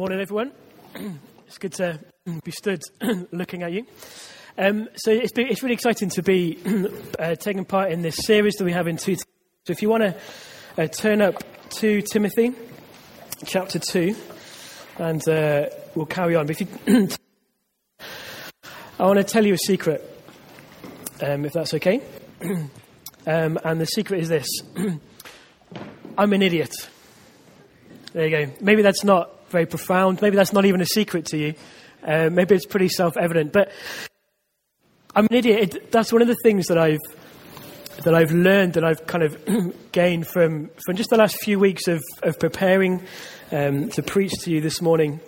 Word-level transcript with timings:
Morning, 0.00 0.18
everyone. 0.18 0.52
It's 1.46 1.58
good 1.58 1.74
to 1.74 2.00
be 2.42 2.52
stood 2.52 2.80
looking 3.32 3.62
at 3.62 3.72
you. 3.72 3.84
Um, 4.56 4.88
so 4.94 5.10
it's, 5.10 5.32
been, 5.32 5.48
it's 5.48 5.62
really 5.62 5.74
exciting 5.74 6.08
to 6.08 6.22
be 6.22 6.58
uh, 7.18 7.34
taking 7.34 7.66
part 7.66 7.92
in 7.92 8.00
this 8.00 8.16
series 8.16 8.54
that 8.54 8.64
we 8.64 8.72
have 8.72 8.88
in 8.88 8.96
2 8.96 9.14
So 9.16 9.24
if 9.68 9.82
you 9.82 9.90
want 9.90 10.04
to 10.04 10.16
uh, 10.82 10.86
turn 10.86 11.20
up 11.20 11.44
to 11.80 12.00
Timothy, 12.00 12.54
chapter 13.44 13.78
2, 13.78 14.16
and 15.00 15.28
uh, 15.28 15.66
we'll 15.94 16.06
carry 16.06 16.34
on. 16.34 16.46
But 16.46 16.62
if 16.62 16.86
you 16.86 17.08
I 18.98 19.04
want 19.04 19.18
to 19.18 19.24
tell 19.24 19.44
you 19.44 19.52
a 19.52 19.58
secret, 19.58 20.00
um, 21.20 21.44
if 21.44 21.52
that's 21.52 21.74
okay. 21.74 22.00
um, 23.26 23.58
and 23.62 23.78
the 23.78 23.86
secret 23.86 24.20
is 24.20 24.30
this 24.30 24.48
I'm 26.16 26.32
an 26.32 26.40
idiot. 26.40 26.72
There 28.14 28.26
you 28.26 28.46
go. 28.46 28.52
Maybe 28.62 28.80
that's 28.80 29.04
not 29.04 29.36
very 29.50 29.66
profound. 29.66 30.22
Maybe 30.22 30.36
that's 30.36 30.52
not 30.52 30.64
even 30.64 30.80
a 30.80 30.86
secret 30.86 31.26
to 31.26 31.38
you. 31.38 31.54
Uh, 32.02 32.30
maybe 32.30 32.54
it's 32.54 32.66
pretty 32.66 32.88
self 32.88 33.16
evident. 33.16 33.52
But 33.52 33.70
I'm 35.14 35.26
an 35.26 35.34
idiot. 35.34 35.74
It, 35.74 35.92
that's 35.92 36.12
one 36.12 36.22
of 36.22 36.28
the 36.28 36.36
things 36.42 36.66
that 36.66 36.78
I've 36.78 37.00
that 38.04 38.14
I've 38.14 38.32
learned, 38.32 38.74
that 38.74 38.84
I've 38.84 39.06
kind 39.06 39.24
of 39.24 39.82
gained 39.92 40.26
from, 40.26 40.70
from 40.86 40.96
just 40.96 41.10
the 41.10 41.16
last 41.16 41.36
few 41.40 41.58
weeks 41.58 41.86
of, 41.86 42.02
of 42.22 42.38
preparing 42.38 43.02
um, 43.52 43.90
to 43.90 44.02
preach 44.02 44.32
to 44.42 44.50
you 44.50 44.60
this 44.60 44.80
morning. 44.80 45.20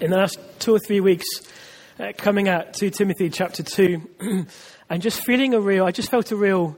In 0.00 0.10
the 0.10 0.16
last 0.16 0.38
two 0.60 0.74
or 0.74 0.78
three 0.78 1.00
weeks, 1.00 1.26
uh, 1.98 2.12
coming 2.16 2.48
at 2.48 2.74
2 2.74 2.90
Timothy 2.90 3.28
chapter 3.28 3.62
2, 3.62 4.46
and 4.90 5.02
just 5.02 5.24
feeling 5.24 5.52
a 5.52 5.60
real, 5.60 5.84
I 5.84 5.90
just 5.90 6.10
felt 6.10 6.30
a 6.30 6.36
real 6.36 6.76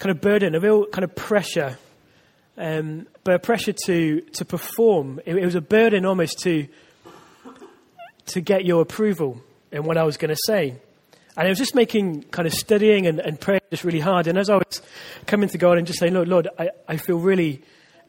kind 0.00 0.10
of 0.10 0.20
burden, 0.20 0.54
a 0.54 0.60
real 0.60 0.86
kind 0.86 1.04
of 1.04 1.14
pressure 1.14 1.78
um, 2.58 3.06
but 3.26 3.34
a 3.34 3.38
pressure 3.40 3.72
to, 3.72 4.20
to 4.20 4.44
perform. 4.44 5.20
It, 5.26 5.34
it, 5.34 5.44
was 5.44 5.56
a 5.56 5.60
burden 5.60 6.06
almost 6.06 6.38
to, 6.44 6.68
to 8.26 8.40
get 8.40 8.64
your 8.64 8.82
approval 8.82 9.42
in 9.72 9.82
what 9.82 9.98
I 9.98 10.04
was 10.04 10.16
going 10.16 10.28
to 10.28 10.40
say. 10.46 10.76
And 11.36 11.46
I 11.46 11.48
was 11.48 11.58
just 11.58 11.74
making 11.74 12.22
kind 12.30 12.46
of 12.46 12.54
studying 12.54 13.08
and, 13.08 13.18
and 13.18 13.40
praying 13.40 13.62
just 13.70 13.82
really 13.82 13.98
hard. 13.98 14.28
And 14.28 14.38
as 14.38 14.48
I 14.48 14.58
was 14.58 14.80
coming 15.26 15.48
to 15.48 15.58
God 15.58 15.76
and 15.76 15.88
just 15.88 15.98
saying, 15.98 16.14
Lord, 16.14 16.28
Lord, 16.28 16.48
I, 16.56 16.70
I 16.86 16.98
feel 16.98 17.18
really 17.18 17.62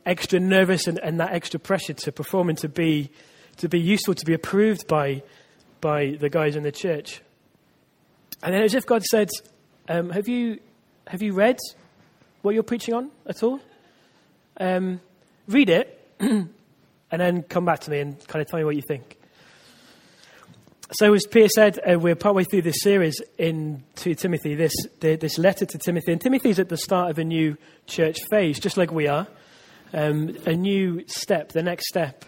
extra 0.06 0.40
nervous 0.40 0.86
and, 0.86 1.00
and 1.00 1.20
that 1.20 1.34
extra 1.34 1.60
pressure 1.60 1.94
to 1.94 2.12
perform 2.12 2.50
and 2.50 2.58
to 2.60 2.70
be, 2.70 3.10
to 3.58 3.68
be 3.68 3.80
useful, 3.80 4.14
to 4.14 4.26
be 4.26 4.36
approved 4.36 4.88
by, 4.88 5.24
by 5.82 6.16
the 6.20 6.30
guys 6.30 6.56
in 6.56 6.62
the 6.62 6.72
church. 6.72 7.24
And 8.44 8.54
then 8.54 8.62
as 8.62 8.76
if 8.76 8.86
God 8.86 9.02
said, 9.04 9.32
um, 9.90 10.12
have, 10.12 10.28
you, 10.28 10.60
have 11.08 11.24
you 11.24 11.34
read 11.34 11.58
what 12.44 12.54
you're 12.54 12.62
preaching 12.62 12.94
on 12.94 13.10
at 13.26 13.42
all? 13.42 13.60
Um, 14.60 15.02
read 15.48 15.70
it 15.70 16.12
and 16.20 16.50
then 17.12 17.44
come 17.44 17.66
back 17.66 17.80
to 17.82 17.92
me 17.92 18.00
and 18.00 18.28
kind 18.28 18.42
of 18.42 18.48
tell 18.48 18.60
me 18.60 18.66
what 18.66 18.76
you 18.76 18.82
think. 18.88 19.18
So, 20.94 21.14
as 21.14 21.26
Peter 21.28 21.50
said, 21.50 21.80
uh, 21.80 22.00
we're 22.00 22.16
partway 22.16 22.46
through 22.46 22.62
this 22.62 22.82
series 22.82 23.22
in 23.38 23.84
2 23.96 24.16
Timothy, 24.16 24.56
this, 24.56 24.72
this 25.02 25.38
letter 25.38 25.66
to 25.66 25.78
Timothy. 25.78 26.14
And 26.14 26.22
Timothy's 26.22 26.60
at 26.60 26.70
the 26.70 26.78
start 26.78 27.12
of 27.12 27.20
a 27.20 27.26
new 27.26 27.58
church 27.88 28.20
phase, 28.30 28.58
just 28.58 28.78
like 28.78 28.92
we 28.92 29.06
are. 29.08 29.28
Um, 29.94 30.38
a 30.46 30.54
new 30.54 31.04
step, 31.08 31.52
the 31.52 31.62
next 31.62 31.90
step 31.90 32.24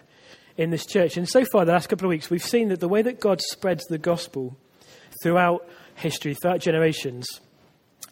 in 0.58 0.68
this 0.70 0.84
church. 0.84 1.16
And 1.16 1.26
so 1.26 1.46
far, 1.46 1.64
the 1.64 1.72
last 1.72 1.88
couple 1.88 2.04
of 2.04 2.10
weeks, 2.10 2.28
we've 2.28 2.44
seen 2.44 2.68
that 2.68 2.80
the 2.80 2.88
way 2.88 3.00
that 3.00 3.18
God 3.18 3.40
spreads 3.40 3.84
the 3.86 3.96
gospel 3.96 4.58
throughout 5.22 5.66
history, 5.94 6.34
throughout 6.34 6.60
generations, 6.60 7.26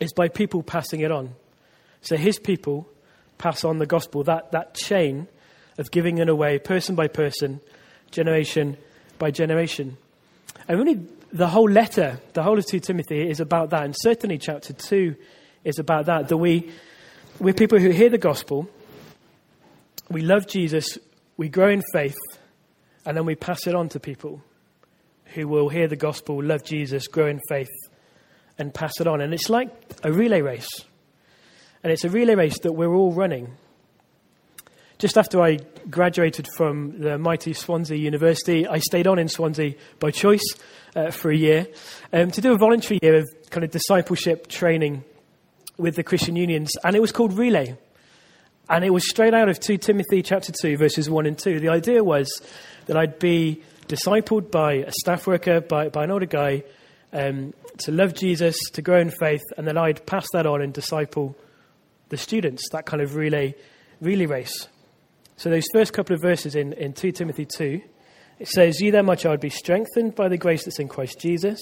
is 0.00 0.14
by 0.14 0.28
people 0.28 0.62
passing 0.62 1.00
it 1.00 1.10
on. 1.10 1.34
So, 2.00 2.16
his 2.16 2.38
people 2.38 2.88
pass 3.38 3.64
on 3.64 3.78
the 3.78 3.86
gospel, 3.86 4.24
that, 4.24 4.52
that 4.52 4.74
chain 4.74 5.28
of 5.78 5.90
giving 5.90 6.18
it 6.18 6.28
away, 6.28 6.58
person 6.58 6.94
by 6.94 7.08
person, 7.08 7.60
generation 8.10 8.76
by 9.18 9.30
generation. 9.30 9.96
And 10.66 10.78
really, 10.78 11.00
the 11.32 11.48
whole 11.48 11.70
letter, 11.70 12.20
the 12.32 12.42
whole 12.42 12.58
of 12.58 12.66
2 12.66 12.80
Timothy 12.80 13.28
is 13.28 13.40
about 13.40 13.70
that. 13.70 13.84
And 13.84 13.94
certainly, 13.96 14.38
chapter 14.38 14.72
2 14.72 15.14
is 15.64 15.78
about 15.78 16.06
that. 16.06 16.28
That 16.28 16.36
we, 16.36 16.70
we're 17.38 17.54
people 17.54 17.78
who 17.78 17.90
hear 17.90 18.08
the 18.08 18.18
gospel, 18.18 18.68
we 20.10 20.22
love 20.22 20.46
Jesus, 20.46 20.98
we 21.36 21.48
grow 21.48 21.68
in 21.68 21.82
faith, 21.92 22.16
and 23.04 23.16
then 23.16 23.24
we 23.24 23.34
pass 23.34 23.66
it 23.66 23.74
on 23.74 23.88
to 23.90 24.00
people 24.00 24.42
who 25.34 25.46
will 25.46 25.68
hear 25.68 25.86
the 25.86 25.96
gospel, 25.96 26.42
love 26.42 26.64
Jesus, 26.64 27.06
grow 27.06 27.26
in 27.26 27.40
faith, 27.48 27.68
and 28.58 28.72
pass 28.72 29.00
it 29.00 29.06
on. 29.06 29.20
And 29.20 29.32
it's 29.34 29.50
like 29.50 29.70
a 30.02 30.12
relay 30.12 30.40
race. 30.40 30.68
And 31.82 31.92
it's 31.92 32.04
a 32.04 32.10
relay 32.10 32.34
race 32.34 32.58
that 32.60 32.72
we're 32.72 32.94
all 32.94 33.12
running. 33.12 33.56
Just 34.98 35.16
after 35.16 35.40
I 35.40 35.58
graduated 35.88 36.48
from 36.56 37.00
the 37.00 37.18
mighty 37.18 37.52
Swansea 37.52 37.96
University, 37.96 38.66
I 38.66 38.78
stayed 38.78 39.06
on 39.06 39.18
in 39.18 39.28
Swansea 39.28 39.74
by 40.00 40.10
choice 40.10 40.42
uh, 40.96 41.12
for 41.12 41.30
a 41.30 41.36
year 41.36 41.68
um, 42.12 42.32
to 42.32 42.40
do 42.40 42.52
a 42.52 42.58
voluntary 42.58 42.98
year 43.00 43.14
of 43.14 43.28
kind 43.50 43.62
of 43.62 43.70
discipleship 43.70 44.48
training 44.48 45.04
with 45.76 45.94
the 45.94 46.02
Christian 46.02 46.34
unions, 46.34 46.72
and 46.82 46.96
it 46.96 47.00
was 47.00 47.12
called 47.12 47.38
Relay. 47.38 47.76
And 48.68 48.84
it 48.84 48.90
was 48.90 49.08
straight 49.08 49.34
out 49.34 49.48
of 49.48 49.60
2 49.60 49.78
Timothy 49.78 50.20
chapter 50.20 50.52
2, 50.52 50.76
verses 50.76 51.08
1 51.08 51.26
and 51.26 51.38
2. 51.38 51.60
The 51.60 51.68
idea 51.68 52.02
was 52.02 52.28
that 52.86 52.96
I'd 52.96 53.20
be 53.20 53.62
discipled 53.86 54.50
by 54.50 54.74
a 54.74 54.90
staff 54.90 55.26
worker, 55.26 55.60
by, 55.60 55.88
by 55.88 56.04
an 56.04 56.10
older 56.10 56.26
guy, 56.26 56.64
um, 57.12 57.54
to 57.78 57.92
love 57.92 58.14
Jesus, 58.14 58.58
to 58.72 58.82
grow 58.82 58.98
in 58.98 59.10
faith, 59.10 59.42
and 59.56 59.66
then 59.66 59.78
I'd 59.78 60.04
pass 60.04 60.26
that 60.32 60.44
on 60.44 60.60
and 60.60 60.74
disciple 60.74 61.36
the 62.08 62.16
students, 62.16 62.68
that 62.72 62.86
kind 62.86 63.02
of 63.02 63.14
relay, 63.14 63.54
relay 64.00 64.26
race. 64.26 64.68
So 65.36 65.50
those 65.50 65.66
first 65.72 65.92
couple 65.92 66.14
of 66.14 66.22
verses 66.22 66.54
in, 66.54 66.72
in 66.72 66.92
2 66.92 67.12
Timothy 67.12 67.46
2, 67.46 67.80
it 68.38 68.48
says, 68.48 68.80
You 68.80 68.90
then, 68.90 69.06
my 69.06 69.14
child, 69.14 69.40
be 69.40 69.50
strengthened 69.50 70.14
by 70.14 70.28
the 70.28 70.38
grace 70.38 70.64
that's 70.64 70.78
in 70.78 70.88
Christ 70.88 71.20
Jesus, 71.20 71.60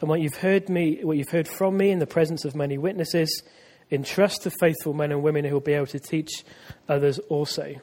and 0.00 0.08
what 0.08 0.20
you've 0.20 0.36
heard 0.36 0.68
me, 0.68 1.00
what 1.02 1.16
you've 1.16 1.28
heard 1.28 1.48
from 1.48 1.76
me 1.76 1.90
in 1.90 1.98
the 1.98 2.06
presence 2.06 2.44
of 2.44 2.54
many 2.54 2.78
witnesses, 2.78 3.42
entrust 3.90 4.42
to 4.42 4.50
faithful 4.60 4.94
men 4.94 5.12
and 5.12 5.22
women 5.22 5.44
who 5.44 5.52
will 5.52 5.60
be 5.60 5.72
able 5.72 5.86
to 5.86 5.98
teach 5.98 6.30
others 6.88 7.18
also. 7.28 7.74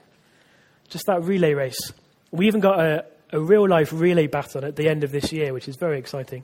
Just 0.90 1.06
that 1.08 1.24
relay 1.24 1.54
race. 1.54 1.92
We 2.32 2.48
even 2.48 2.62
got 2.62 2.80
a, 2.80 3.06
a 3.32 3.40
real 3.40 3.68
life 3.68 3.92
relay 3.92 4.28
battle 4.28 4.66
at 4.66 4.76
the 4.76 4.90
end 4.90 5.04
of 5.04 5.12
this 5.12 5.32
year, 5.32 5.54
which 5.54 5.68
is 5.68 5.76
very 5.76 6.00
exciting. 6.00 6.44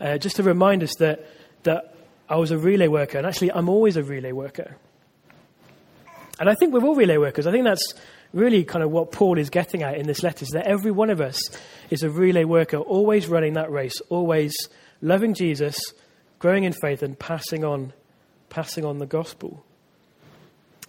Uh, 0.00 0.18
just 0.18 0.36
to 0.36 0.42
remind 0.42 0.82
us 0.82 0.94
that, 0.98 1.26
that 1.62 1.95
I 2.28 2.36
was 2.36 2.50
a 2.50 2.58
relay 2.58 2.88
worker, 2.88 3.18
and 3.18 3.26
actually, 3.26 3.52
I'm 3.52 3.68
always 3.68 3.96
a 3.96 4.02
relay 4.02 4.32
worker. 4.32 4.76
And 6.38 6.50
I 6.50 6.54
think 6.54 6.74
we're 6.74 6.84
all 6.84 6.94
relay 6.94 7.16
workers. 7.16 7.46
I 7.46 7.52
think 7.52 7.64
that's 7.64 7.94
really 8.32 8.64
kind 8.64 8.84
of 8.84 8.90
what 8.90 9.12
Paul 9.12 9.38
is 9.38 9.48
getting 9.48 9.82
at 9.82 9.96
in 9.96 10.06
this 10.06 10.22
letter 10.22 10.42
is 10.42 10.50
that 10.50 10.66
every 10.66 10.90
one 10.90 11.08
of 11.10 11.20
us 11.20 11.40
is 11.88 12.02
a 12.02 12.10
relay 12.10 12.44
worker, 12.44 12.76
always 12.76 13.28
running 13.28 13.54
that 13.54 13.70
race, 13.70 14.00
always 14.10 14.54
loving 15.00 15.34
Jesus, 15.34 15.80
growing 16.38 16.64
in 16.64 16.72
faith, 16.72 17.02
and 17.02 17.18
passing 17.18 17.64
on, 17.64 17.92
passing 18.50 18.84
on 18.84 18.98
the 18.98 19.06
gospel. 19.06 19.64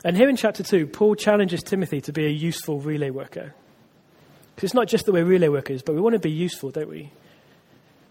And 0.03 0.17
here 0.17 0.29
in 0.29 0.35
chapter 0.35 0.63
2, 0.63 0.87
Paul 0.87 1.15
challenges 1.15 1.63
Timothy 1.63 2.01
to 2.01 2.11
be 2.11 2.25
a 2.25 2.29
useful 2.29 2.79
relay 2.79 3.09
worker. 3.09 3.53
Because 4.55 4.69
it's 4.69 4.73
not 4.73 4.87
just 4.87 5.05
that 5.05 5.11
we're 5.11 5.25
relay 5.25 5.49
workers, 5.49 5.81
but 5.81 5.95
we 5.95 6.01
want 6.01 6.13
to 6.13 6.19
be 6.19 6.31
useful, 6.31 6.71
don't 6.71 6.89
we? 6.89 7.11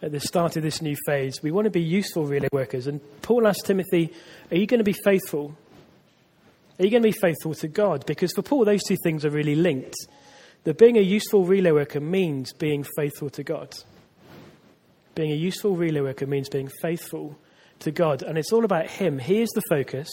At 0.03 0.13
the 0.13 0.21
start 0.21 0.57
of 0.57 0.63
this 0.63 0.83
new 0.83 0.97
phase. 1.07 1.43
We 1.43 1.51
want 1.51 1.65
to 1.65 1.71
be 1.71 1.83
useful 1.83 2.25
relay 2.25 2.49
workers. 2.53 2.87
And 2.87 3.01
Paul 3.23 3.47
asked 3.47 3.67
Timothy, 3.67 4.13
Are 4.51 4.57
you 4.57 4.67
going 4.67 4.79
to 4.79 4.85
be 4.85 4.97
faithful? 5.05 5.57
Are 6.79 6.85
you 6.85 6.91
going 6.91 7.03
to 7.03 7.09
be 7.09 7.19
faithful 7.19 7.55
to 7.55 7.69
God? 7.69 8.05
Because 8.07 8.33
for 8.33 8.43
Paul, 8.43 8.65
those 8.65 8.83
two 8.83 8.97
things 9.03 9.25
are 9.25 9.31
really 9.31 9.55
linked. 9.55 9.95
That 10.65 10.79
being 10.79 10.99
a 10.99 11.03
useful 11.03 11.45
relay 11.45 11.71
worker 11.71 12.01
means 12.01 12.53
being 12.53 12.85
faithful 12.97 13.31
to 13.31 13.43
God. 13.43 13.75
Being 15.15 15.33
a 15.33 15.37
useful 15.37 15.77
relay 15.77 16.01
worker 16.01 16.27
means 16.27 16.49
being 16.49 16.69
faithful 16.83 17.39
to 17.81 17.91
God. 17.91 18.23
And 18.23 18.37
it's 18.37 18.53
all 18.53 18.65
about 18.65 18.87
Him. 18.87 19.19
He 19.19 19.41
is 19.41 19.49
the 19.51 19.63
focus, 19.71 20.11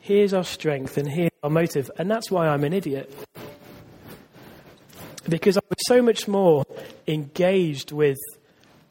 He 0.00 0.20
is 0.20 0.32
our 0.32 0.44
strength, 0.44 0.96
and 0.96 1.10
He 1.10 1.24
is 1.24 1.30
our 1.42 1.50
motive. 1.50 1.90
And 1.98 2.10
that's 2.10 2.30
why 2.30 2.48
I'm 2.48 2.64
an 2.64 2.72
idiot. 2.72 3.12
Because 5.28 5.58
I 5.58 5.62
was 5.68 5.78
so 5.86 6.00
much 6.00 6.28
more 6.28 6.64
engaged 7.08 7.90
with 7.92 8.16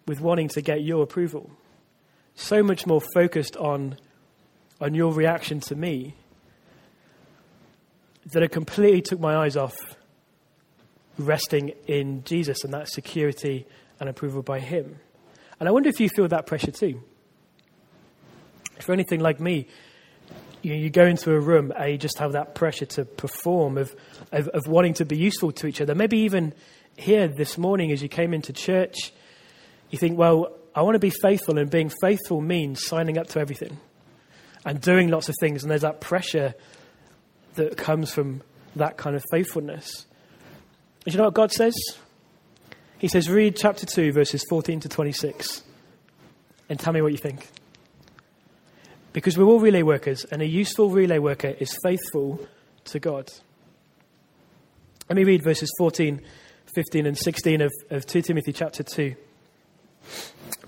with 0.06 0.22
wanting 0.22 0.48
to 0.50 0.62
get 0.62 0.84
your 0.84 1.04
approval. 1.04 1.50
So 2.36 2.62
much 2.62 2.86
more 2.86 3.02
focused 3.14 3.56
on, 3.58 3.98
on 4.80 4.94
your 4.94 5.14
reaction 5.14 5.60
to 5.62 5.76
me 5.76 6.16
that 8.32 8.44
it 8.44 8.52
completely 8.52 9.02
took 9.02 9.20
my 9.20 9.36
eyes 9.36 9.56
off 9.56 9.76
resting 11.18 11.70
in 11.88 12.24
Jesus 12.24 12.64
and 12.64 12.74
that 12.74 12.90
security 12.90 13.66
and 14.00 14.10
approval 14.10 14.42
by 14.42 14.60
Him. 14.60 15.00
And 15.60 15.70
I 15.70 15.72
wonder 15.72 15.90
if 15.90 16.00
you 16.00 16.10
feel 16.10 16.28
that 16.28 16.46
pressure 16.46 16.72
too. 16.72 17.02
If 18.78 18.88
you're 18.88 18.94
anything 18.94 19.22
like 19.22 19.40
me, 19.40 19.68
you, 20.62 20.74
you 20.74 20.90
go 20.90 21.06
into 21.06 21.32
a 21.32 21.40
room 21.40 21.72
and 21.78 21.92
you 21.92 21.98
just 21.98 22.18
have 22.18 22.34
that 22.34 22.56
pressure 22.56 22.86
to 22.86 23.06
perform, 23.06 23.78
of, 23.78 23.96
of, 24.32 24.50
of 24.50 24.68
wanting 24.68 24.96
to 24.96 25.06
be 25.06 25.18
useful 25.18 25.52
to 25.54 25.68
each 25.68 25.80
other. 25.80 25.96
Maybe 25.96 26.20
even 26.20 26.54
here 26.98 27.28
this 27.28 27.58
morning 27.58 27.92
as 27.92 28.02
you 28.02 28.10
came 28.10 28.34
into 28.34 28.52
church, 28.52 29.14
you 29.90 29.98
think, 29.98 30.18
well, 30.18 30.52
I 30.74 30.82
want 30.82 30.96
to 30.96 31.00
be 31.00 31.10
faithful, 31.10 31.58
and 31.58 31.70
being 31.70 31.90
faithful 32.02 32.42
means 32.42 32.86
signing 32.86 33.18
up 33.18 33.28
to 33.30 33.40
everything 33.40 33.78
and 34.66 34.82
doing 34.82 35.10
lots 35.10 35.30
of 35.30 35.36
things. 35.40 35.64
And 35.64 35.72
there's 35.72 35.82
that 35.82 36.02
pressure 36.02 36.54
that 37.56 37.78
comes 37.78 38.12
from 38.12 38.42
that 38.76 38.98
kind 38.98 39.16
of 39.16 39.24
faithfulness. 39.32 40.06
And 41.06 41.14
you 41.14 41.18
know 41.18 41.26
what 41.26 41.34
God 41.34 41.52
says? 41.52 41.76
He 42.98 43.08
says, 43.08 43.30
read 43.30 43.56
chapter 43.56 43.86
2, 43.86 44.12
verses 44.12 44.44
14 44.50 44.82
to 44.82 44.90
26, 44.90 45.64
and 46.70 46.80
tell 46.80 46.92
me 46.92 47.02
what 47.02 47.12
you 47.12 47.18
think. 47.18 47.48
Because 49.14 49.38
we're 49.38 49.46
all 49.46 49.60
relay 49.60 49.82
workers, 49.82 50.26
and 50.26 50.42
a 50.42 50.48
useful 50.48 50.90
relay 50.90 51.20
worker 51.20 51.56
is 51.60 51.78
faithful 51.84 52.46
to 52.86 53.00
God. 53.00 53.32
Let 55.10 55.16
me 55.16 55.24
read 55.24 55.44
verses 55.44 55.72
14, 55.78 56.20
15, 56.74 57.06
and 57.06 57.18
16 57.18 57.62
of, 57.62 57.72
of 57.92 58.06
2 58.06 58.22
Timothy 58.24 58.52
chapter 58.52 58.84
2. 58.84 59.16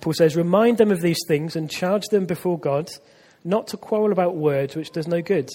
Paul 0.01 0.13
says, 0.13 0.35
Remind 0.35 0.77
them 0.77 0.91
of 0.91 1.01
these 1.01 1.19
things 1.27 1.55
and 1.55 1.69
charge 1.69 2.05
them 2.07 2.25
before 2.25 2.59
God 2.59 2.89
not 3.43 3.67
to 3.67 3.77
quarrel 3.77 4.11
about 4.11 4.35
words 4.35 4.75
which 4.75 4.91
does 4.91 5.07
no 5.07 5.21
good, 5.21 5.49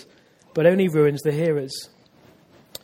but 0.55 0.67
only 0.67 0.89
ruins 0.89 1.23
the 1.23 1.33
hearers. 1.33 1.91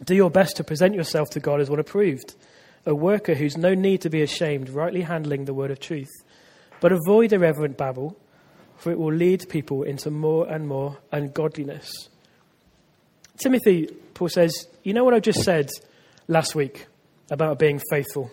Do 0.04 0.14
your 0.14 0.30
best 0.30 0.56
to 0.56 0.64
present 0.64 0.94
yourself 0.94 1.30
to 1.30 1.40
God 1.40 1.60
as 1.60 1.70
one 1.70 1.80
approved, 1.80 2.34
a 2.86 2.94
worker 2.94 3.34
who's 3.34 3.56
no 3.56 3.74
need 3.74 4.02
to 4.02 4.10
be 4.10 4.22
ashamed, 4.22 4.68
rightly 4.68 5.02
handling 5.02 5.44
the 5.44 5.54
word 5.54 5.70
of 5.70 5.80
truth. 5.80 6.10
But 6.80 6.92
avoid 6.92 7.32
irreverent 7.32 7.76
babble, 7.76 8.16
for 8.76 8.92
it 8.92 8.98
will 8.98 9.12
lead 9.12 9.48
people 9.48 9.82
into 9.82 10.10
more 10.10 10.48
and 10.48 10.68
more 10.68 10.98
ungodliness. 11.10 12.08
Timothy, 13.38 13.86
Paul 14.14 14.28
says, 14.28 14.68
You 14.82 14.94
know 14.94 15.04
what 15.04 15.14
I 15.14 15.20
just 15.20 15.42
said 15.42 15.70
last 16.28 16.54
week 16.54 16.86
about 17.30 17.58
being 17.58 17.80
faithful 17.90 18.30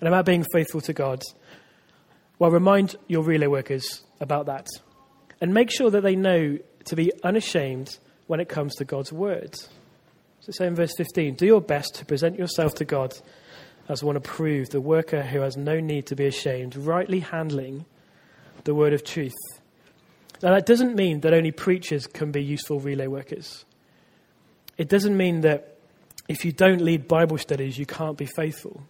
and 0.00 0.08
about 0.08 0.26
being 0.26 0.44
faithful 0.52 0.80
to 0.82 0.92
God? 0.92 1.22
Well, 2.44 2.50
remind 2.50 2.96
your 3.08 3.22
relay 3.22 3.46
workers 3.46 4.02
about 4.20 4.44
that. 4.44 4.66
And 5.40 5.54
make 5.54 5.70
sure 5.70 5.88
that 5.88 6.02
they 6.02 6.14
know 6.14 6.58
to 6.84 6.94
be 6.94 7.10
unashamed 7.22 7.96
when 8.26 8.38
it 8.38 8.50
comes 8.50 8.74
to 8.74 8.84
God's 8.84 9.10
word. 9.10 9.54
So, 10.40 10.52
say 10.52 10.66
in 10.66 10.74
verse 10.74 10.92
15, 10.94 11.36
do 11.36 11.46
your 11.46 11.62
best 11.62 11.94
to 11.94 12.04
present 12.04 12.38
yourself 12.38 12.74
to 12.74 12.84
God 12.84 13.16
as 13.88 14.04
one 14.04 14.14
approved, 14.14 14.74
a 14.74 14.80
worker 14.82 15.22
who 15.22 15.40
has 15.40 15.56
no 15.56 15.80
need 15.80 16.04
to 16.08 16.16
be 16.16 16.26
ashamed, 16.26 16.76
rightly 16.76 17.20
handling 17.20 17.86
the 18.64 18.74
word 18.74 18.92
of 18.92 19.04
truth. 19.04 19.32
Now, 20.42 20.50
that 20.50 20.66
doesn't 20.66 20.94
mean 20.94 21.20
that 21.20 21.32
only 21.32 21.50
preachers 21.50 22.06
can 22.06 22.30
be 22.30 22.44
useful 22.44 22.78
relay 22.78 23.06
workers. 23.06 23.64
It 24.76 24.90
doesn't 24.90 25.16
mean 25.16 25.40
that 25.40 25.78
if 26.28 26.44
you 26.44 26.52
don't 26.52 26.82
lead 26.82 27.08
Bible 27.08 27.38
studies, 27.38 27.78
you 27.78 27.86
can't 27.86 28.18
be 28.18 28.26
faithful. 28.26 28.82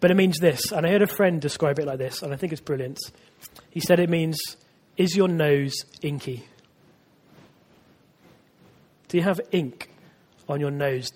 But 0.00 0.10
it 0.10 0.14
means 0.14 0.38
this, 0.38 0.70
and 0.70 0.86
I 0.86 0.90
heard 0.90 1.02
a 1.02 1.08
friend 1.08 1.40
describe 1.40 1.78
it 1.78 1.86
like 1.86 1.98
this, 1.98 2.22
and 2.22 2.32
I 2.32 2.36
think 2.36 2.52
it's 2.52 2.60
brilliant. 2.60 2.98
He 3.70 3.80
said 3.80 3.98
it 3.98 4.08
means, 4.08 4.38
is 4.96 5.16
your 5.16 5.28
nose 5.28 5.74
inky? 6.02 6.46
Do 9.08 9.16
you 9.16 9.22
have 9.24 9.40
ink 9.50 9.90
on 10.48 10.60
your 10.60 10.70
nose? 10.70 11.10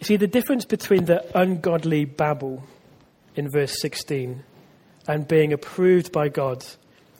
See, 0.00 0.16
the 0.16 0.26
difference 0.26 0.64
between 0.64 1.04
the 1.04 1.24
ungodly 1.38 2.04
babble 2.04 2.64
in 3.36 3.50
verse 3.50 3.80
16 3.80 4.42
and 5.06 5.28
being 5.28 5.52
approved 5.52 6.12
by 6.12 6.28
God 6.28 6.64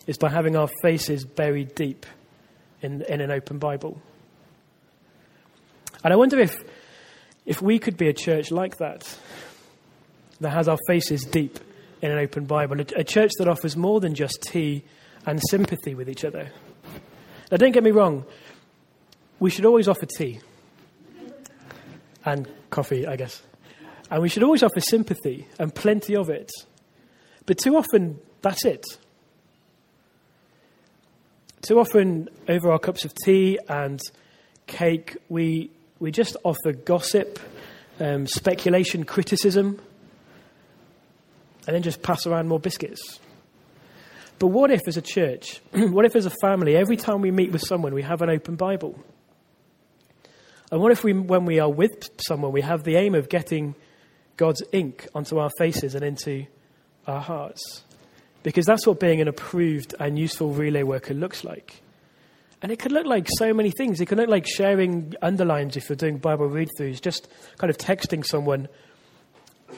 is 0.07 0.19
by 0.19 0.31
having 0.31 0.57
our 0.57 0.69
faces 0.83 1.25
buried 1.25 1.75
deep 1.75 2.07
in, 2.83 3.03
in 3.03 3.21
an 3.21 3.31
open 3.31 3.59
Bible. 3.59 4.01
And 6.03 6.13
I 6.13 6.17
wonder 6.17 6.39
if, 6.39 6.63
if 7.47 7.63
we 7.63 7.79
could 7.79 7.97
be 7.97 8.09
a 8.09 8.13
church 8.13 8.51
like 8.51 8.79
that 8.79 9.17
that 10.41 10.51
has 10.51 10.69
our 10.69 10.79
faces 10.87 11.25
deep 11.25 11.59
in 12.03 12.11
an 12.11 12.19
open 12.19 12.45
Bible, 12.45 12.81
a, 12.81 13.05
church 13.05 13.33
that 13.39 13.49
offers 13.49 13.77
more 13.77 14.01
than 14.01 14.15
just 14.15 14.43
tea 14.43 14.85
and 15.27 15.41
sympathy 15.49 15.95
with 15.95 16.09
each 16.09 16.25
other. 16.25 16.51
Now, 17.51 17.57
don't 17.57 17.73
get 17.73 17.83
me 17.83 17.93
wrong, 17.93 18.27
we 19.41 19.51
should 19.51 19.65
always 19.65 19.89
offer 19.89 20.07
tea 20.07 20.41
and 22.25 22.49
coffee, 22.71 23.07
I 23.07 23.17
guess. 23.17 23.43
And 24.11 24.23
we 24.23 24.29
should 24.29 24.43
always 24.43 24.63
offer 24.63 24.81
sympathy 24.81 25.47
and 25.59 25.75
plenty 25.75 26.15
of 26.15 26.29
it. 26.29 26.51
But 27.47 27.59
too 27.59 27.77
often, 27.77 28.19
that's 28.43 28.65
it. 28.65 28.85
Too 31.63 31.79
often, 31.79 32.29
over 32.49 32.71
our 32.71 32.79
cups 32.79 33.07
of 33.07 33.15
tea 33.15 33.59
and 33.69 34.01
cake, 34.67 35.17
we, 35.31 35.71
we 35.99 36.11
just 36.11 36.37
offer 36.45 36.73
gossip, 36.73 37.39
um, 37.99 38.27
speculation, 38.27 39.05
criticism 39.05 39.81
and 41.67 41.75
then 41.75 41.83
just 41.83 42.03
pass 42.03 42.27
around 42.27 42.49
more 42.49 42.61
biscuits. 42.61 43.21
But 44.39 44.49
what 44.49 44.71
if, 44.71 44.81
as 44.87 44.97
a 44.97 45.03
church, 45.03 45.61
what 45.73 46.05
if, 46.05 46.17
as 46.17 46.27
a 46.27 46.33
family, 46.41 46.77
every 46.77 46.97
time 46.97 47.21
we 47.21 47.31
meet 47.31 47.53
with 47.53 47.63
someone, 47.63 47.95
we 47.95 48.03
have 48.03 48.23
an 48.23 48.31
open 48.31 48.57
Bible? 48.57 48.99
And 50.71 50.81
what 50.81 50.93
if, 50.93 51.05
we, 51.05 51.13
when 51.13 51.45
we 51.45 51.61
are 51.61 51.71
with 51.71 52.11
someone, 52.21 52.53
we 52.53 52.63
have 52.63 52.85
the 52.85 52.97
aim 52.97 53.15
of 53.15 53.29
getting 53.29 53.75
God's 54.37 54.63
ink 54.73 55.07
onto 55.15 55.39
our 55.39 55.51
faces 55.59 55.95
and 55.95 56.05
into 56.05 56.47
our 57.07 57.21
hearts? 57.21 57.85
Because 58.43 58.67
that's 58.67 58.87
what 58.87 58.99
being 59.01 59.21
an 59.21 59.29
approved 59.29 59.95
and 60.01 60.19
useful 60.19 60.53
relay 60.53 60.83
worker 60.83 61.15
looks 61.15 61.45
like. 61.45 61.81
And 62.61 62.73
it 62.73 62.79
could 62.79 62.93
look 62.93 63.07
like 63.07 63.29
so 63.39 63.53
many 63.53 63.71
things. 63.71 64.01
It 64.01 64.07
could 64.07 64.19
look 64.19 64.29
like 64.29 64.47
sharing 64.47 65.15
underlines 65.21 65.77
if 65.77 65.89
you're 65.89 65.97
doing 65.97 66.19
Bible 66.19 66.47
read 66.47 66.71
throughs, 66.79 67.01
just 67.01 67.29
kind 67.59 67.71
of 67.71 67.77
texting 67.77 68.25
someone 68.25 68.69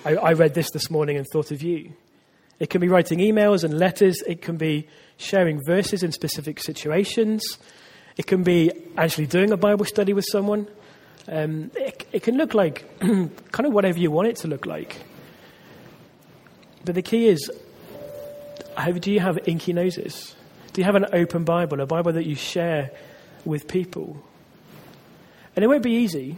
I, 0.04 0.16
I 0.16 0.32
read 0.32 0.54
this 0.54 0.70
this 0.70 0.90
morning 0.90 1.16
and 1.16 1.26
thought 1.32 1.50
of 1.50 1.62
you. 1.62 1.92
It 2.58 2.70
can 2.70 2.80
be 2.80 2.88
writing 2.88 3.18
emails 3.18 3.64
and 3.64 3.78
letters. 3.78 4.22
It 4.26 4.42
can 4.42 4.56
be 4.56 4.88
sharing 5.16 5.62
verses 5.64 6.02
in 6.02 6.12
specific 6.12 6.60
situations. 6.60 7.58
It 8.16 8.26
can 8.26 8.42
be 8.42 8.72
actually 8.96 9.26
doing 9.26 9.52
a 9.52 9.56
Bible 9.56 9.84
study 9.84 10.12
with 10.12 10.24
someone. 10.30 10.68
Um, 11.28 11.70
it, 11.74 12.06
it, 12.12 12.22
can 12.22 12.36
look 12.36 12.54
like 12.54 12.88
kind 13.00 13.66
of 13.66 13.72
whatever 13.72 13.98
you 13.98 14.10
want 14.10 14.28
it 14.28 14.36
to 14.36 14.48
look 14.48 14.64
like. 14.64 14.96
But 16.84 16.94
the 16.94 17.02
key 17.02 17.28
is 17.28 17.50
do 19.00 19.10
you 19.10 19.20
have 19.20 19.38
inky 19.46 19.72
noses? 19.72 20.34
Do 20.72 20.80
you 20.80 20.84
have 20.84 20.94
an 20.94 21.06
open 21.12 21.44
Bible, 21.44 21.80
a 21.80 21.86
Bible 21.86 22.12
that 22.12 22.26
you 22.26 22.36
share 22.36 22.92
with 23.44 23.66
people? 23.66 24.22
And 25.54 25.64
it 25.64 25.68
won't 25.68 25.82
be 25.82 25.92
easy. 25.92 26.36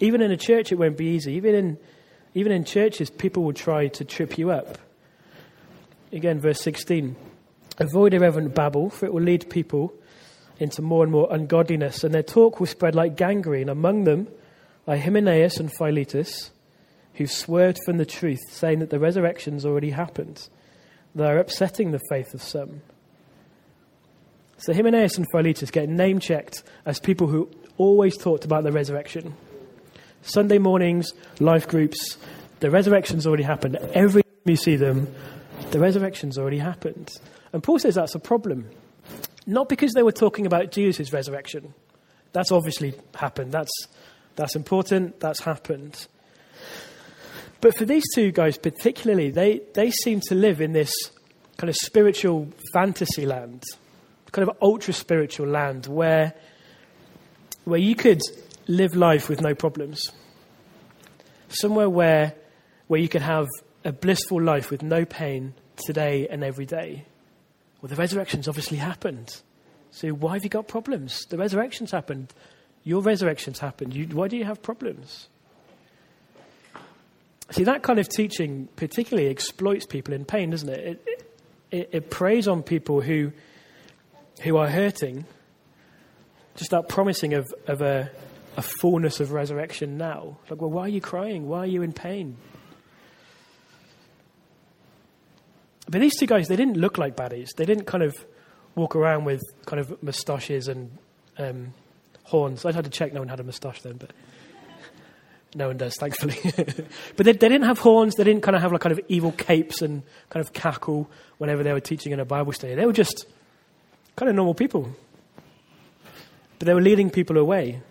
Even 0.00 0.22
in 0.22 0.30
a 0.30 0.36
church, 0.36 0.72
it 0.72 0.76
won't 0.76 0.96
be 0.96 1.06
easy. 1.06 1.34
Even 1.34 1.54
in 1.54 1.78
even 2.34 2.52
in 2.52 2.64
churches, 2.64 3.10
people 3.10 3.42
will 3.42 3.52
try 3.52 3.88
to 3.88 4.04
trip 4.04 4.38
you 4.38 4.50
up. 4.50 4.78
Again, 6.12 6.40
verse 6.40 6.60
16. 6.60 7.16
Avoid 7.78 8.14
irreverent 8.14 8.54
babble, 8.54 8.90
for 8.90 9.06
it 9.06 9.12
will 9.12 9.22
lead 9.22 9.48
people 9.50 9.92
into 10.58 10.82
more 10.82 11.02
and 11.02 11.12
more 11.12 11.28
ungodliness, 11.30 12.04
and 12.04 12.14
their 12.14 12.22
talk 12.22 12.60
will 12.60 12.66
spread 12.66 12.94
like 12.94 13.16
gangrene. 13.16 13.68
Among 13.68 14.04
them 14.04 14.28
are 14.86 14.96
Hymenaeus 14.96 15.58
and 15.58 15.72
Philetus, 15.78 16.50
who 17.14 17.26
swerved 17.26 17.78
from 17.84 17.98
the 17.98 18.06
truth, 18.06 18.40
saying 18.50 18.78
that 18.80 18.90
the 18.90 18.98
resurrection's 18.98 19.64
already 19.64 19.90
happened. 19.90 20.48
They 21.14 21.24
are 21.24 21.38
upsetting 21.38 21.90
the 21.90 22.00
faith 22.08 22.32
of 22.34 22.42
some. 22.42 22.82
So 24.58 24.72
Hymenaeus 24.72 25.18
and 25.18 25.26
Philetus 25.32 25.70
get 25.70 25.88
name 25.88 26.20
checked 26.20 26.62
as 26.86 27.00
people 27.00 27.26
who 27.26 27.50
always 27.76 28.16
talked 28.16 28.44
about 28.44 28.62
the 28.62 28.72
resurrection. 28.72 29.34
Sunday 30.22 30.58
mornings, 30.58 31.12
life 31.40 31.68
groups, 31.68 32.16
the 32.60 32.70
resurrection's 32.70 33.26
already 33.26 33.42
happened. 33.42 33.76
Every 33.92 34.22
time 34.22 34.32
you 34.44 34.56
see 34.56 34.76
them, 34.76 35.12
the 35.72 35.78
resurrection's 35.78 36.38
already 36.38 36.58
happened. 36.58 37.12
And 37.52 37.62
Paul 37.62 37.78
says 37.78 37.96
that's 37.96 38.14
a 38.14 38.20
problem. 38.20 38.68
Not 39.46 39.68
because 39.68 39.92
they 39.92 40.02
were 40.02 40.12
talking 40.12 40.46
about 40.46 40.70
Jesus' 40.70 41.12
resurrection. 41.12 41.74
That's 42.32 42.52
obviously 42.52 42.94
happened. 43.14 43.52
That's, 43.52 43.72
that's 44.36 44.56
important. 44.56 45.20
That's 45.20 45.40
happened. 45.40 46.06
But 47.60 47.76
for 47.76 47.84
these 47.84 48.04
two 48.14 48.32
guys 48.32 48.58
particularly, 48.58 49.30
they, 49.30 49.60
they 49.74 49.90
seem 49.90 50.20
to 50.28 50.34
live 50.34 50.60
in 50.60 50.72
this 50.72 50.92
kind 51.56 51.68
of 51.68 51.76
spiritual 51.76 52.48
fantasy 52.72 53.26
land, 53.26 53.62
kind 54.32 54.48
of 54.48 54.56
ultra 54.62 54.94
spiritual 54.94 55.46
land 55.46 55.86
where, 55.86 56.34
where 57.64 57.78
you 57.78 57.94
could 57.94 58.20
live 58.66 58.94
life 58.94 59.28
with 59.28 59.40
no 59.40 59.54
problems. 59.54 60.02
Somewhere 61.48 61.90
where, 61.90 62.34
where 62.86 63.00
you 63.00 63.08
can 63.08 63.22
have 63.22 63.46
a 63.84 63.92
blissful 63.92 64.40
life 64.40 64.70
with 64.70 64.82
no 64.82 65.04
pain 65.04 65.54
today 65.76 66.28
and 66.28 66.44
every 66.44 66.66
day. 66.66 67.04
Well, 67.80 67.88
the 67.88 67.96
resurrection's 67.96 68.48
obviously 68.48 68.78
happened. 68.78 69.40
So 69.90 70.08
why 70.10 70.34
have 70.34 70.44
you 70.44 70.50
got 70.50 70.68
problems? 70.68 71.26
The 71.26 71.36
resurrection's 71.36 71.90
happened. 71.90 72.32
Your 72.84 73.02
resurrection's 73.02 73.58
happened. 73.58 73.94
You, 73.94 74.06
why 74.06 74.28
do 74.28 74.36
you 74.36 74.44
have 74.44 74.62
problems? 74.62 75.28
See, 77.50 77.64
that 77.64 77.82
kind 77.82 77.98
of 77.98 78.08
teaching 78.08 78.68
particularly 78.76 79.28
exploits 79.28 79.84
people 79.84 80.14
in 80.14 80.24
pain, 80.24 80.50
doesn't 80.50 80.68
it? 80.68 81.00
It, 81.06 81.26
it, 81.70 81.88
it 81.92 82.10
preys 82.10 82.48
on 82.48 82.62
people 82.62 83.00
who, 83.00 83.32
who 84.42 84.56
are 84.56 84.68
hurting. 84.68 85.26
Just 86.56 86.70
that 86.70 86.88
promising 86.88 87.34
of, 87.34 87.52
of 87.66 87.82
a, 87.82 88.10
a 88.56 88.62
fullness 88.62 89.20
of 89.20 89.32
resurrection 89.32 89.96
now. 89.96 90.38
Like, 90.48 90.60
well, 90.60 90.70
why 90.70 90.82
are 90.82 90.88
you 90.88 91.00
crying? 91.00 91.48
Why 91.48 91.60
are 91.60 91.66
you 91.66 91.82
in 91.82 91.92
pain? 91.92 92.36
But 95.88 96.00
these 96.00 96.16
two 96.16 96.26
guys, 96.26 96.48
they 96.48 96.56
didn't 96.56 96.76
look 96.76 96.98
like 96.98 97.16
baddies. 97.16 97.54
They 97.56 97.64
didn't 97.64 97.84
kind 97.84 98.04
of 98.04 98.14
walk 98.74 98.96
around 98.96 99.24
with 99.24 99.42
kind 99.66 99.80
of 99.80 100.02
moustaches 100.02 100.68
and 100.68 100.96
um, 101.38 101.74
horns. 102.24 102.64
I'd 102.64 102.74
had 102.74 102.84
to 102.84 102.90
check 102.90 103.12
no 103.12 103.20
one 103.20 103.28
had 103.28 103.40
a 103.40 103.44
moustache 103.44 103.82
then, 103.82 103.96
but 103.96 104.12
No 105.54 105.68
one 105.68 105.76
does, 105.76 105.96
thankfully. 105.96 106.38
but 107.16 107.26
they, 107.26 107.32
they, 107.32 107.48
didn't 107.48 107.64
have 107.64 107.78
horns. 107.78 108.14
They 108.14 108.24
didn't 108.24 108.42
kind 108.42 108.56
of 108.56 108.62
have 108.62 108.72
like 108.72 108.80
kind 108.80 108.92
of 108.98 109.04
evil 109.08 109.32
capes 109.32 109.82
and 109.82 110.02
kind 110.30 110.44
of 110.44 110.52
cackle 110.52 111.10
whenever 111.38 111.62
they 111.62 111.72
were 111.72 111.80
teaching 111.80 112.12
in 112.12 112.20
a 112.20 112.24
Bible 112.24 112.52
study. 112.52 112.74
They 112.74 112.86
were 112.86 112.92
just 112.92 113.26
kind 114.16 114.30
of 114.30 114.34
normal 114.34 114.54
people. 114.54 114.88
But 116.58 116.66
they 116.66 116.74
were 116.74 116.80
leading 116.80 117.10
people 117.10 117.36
away. 117.36 117.82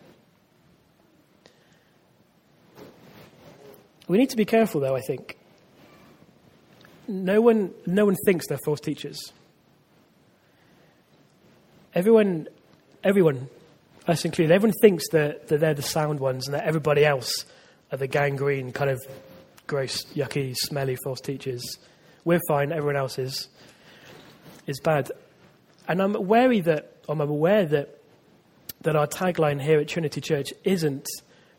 We 4.12 4.18
need 4.18 4.32
to 4.32 4.36
be 4.36 4.44
careful, 4.44 4.82
though, 4.82 4.94
I 4.94 5.00
think. 5.00 5.38
No 7.08 7.40
one, 7.40 7.74
no 7.86 8.04
one 8.04 8.18
thinks 8.26 8.46
they're 8.46 8.60
false 8.66 8.82
teachers. 8.82 9.32
Everyone, 11.96 12.50
everyone 13.06 13.48
us 14.10 14.26
included, 14.26 14.54
everyone 14.54 14.76
thinks 14.82 15.08
that, 15.12 15.48
that 15.48 15.62
they're 15.62 15.74
the 15.74 15.82
sound 15.82 16.20
ones 16.20 16.46
and 16.46 16.56
that 16.56 16.66
everybody 16.66 17.06
else 17.06 17.46
are 17.90 17.98
the 17.98 18.08
gangrene, 18.08 18.74
kind 18.74 18.90
of 18.90 19.00
gross, 19.66 20.04
yucky, 20.14 20.58
smelly 20.58 20.98
false 21.06 21.22
teachers. 21.22 21.64
We're 22.26 22.42
fine, 22.50 22.74
everyone 22.74 22.98
else 22.98 23.18
is, 23.18 23.48
is 24.68 24.82
bad. 24.82 25.10
And 25.88 26.02
I'm 26.02 26.28
wary 26.28 26.60
that, 26.60 26.98
I'm 27.08 27.22
aware 27.22 27.66
that, 27.66 27.98
that 28.82 28.98
our 28.98 29.08
tagline 29.08 29.62
here 29.62 29.80
at 29.80 29.88
Trinity 29.88 30.20
Church 30.20 30.52
isn't 30.66 31.08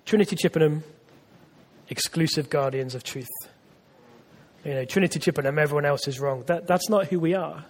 Trinity 0.05 0.37
Chippenham, 0.37 0.85
exclusive 1.89 2.51
guardians 2.51 2.95
of 2.95 3.05
truth. 3.05 3.29
You 4.65 4.75
know, 4.75 4.85
Trinity 4.85 5.19
Chippenham, 5.19 5.59
everyone 5.59 5.85
else 5.85 6.07
is 6.07 6.21
wrong. 6.21 6.45
That, 6.47 6.67
that's 6.67 6.89
not 6.89 7.09
who 7.09 7.19
we 7.19 7.35
are. 7.35 7.65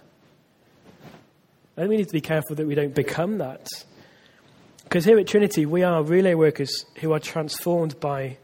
And 1.75 1.89
we 1.89 1.97
need 1.97 2.07
to 2.07 2.13
be 2.13 2.21
careful 2.21 2.55
that 2.55 2.67
we 2.67 2.75
don't 2.75 2.93
become 2.93 3.39
that. 3.39 3.67
Because 4.83 5.05
here 5.05 5.17
at 5.17 5.27
Trinity, 5.27 5.65
we 5.65 5.81
are 5.81 6.03
relay 6.03 6.35
workers 6.35 6.85
who 6.99 7.13
are 7.13 7.19
transformed 7.19 7.99
by 7.99 8.37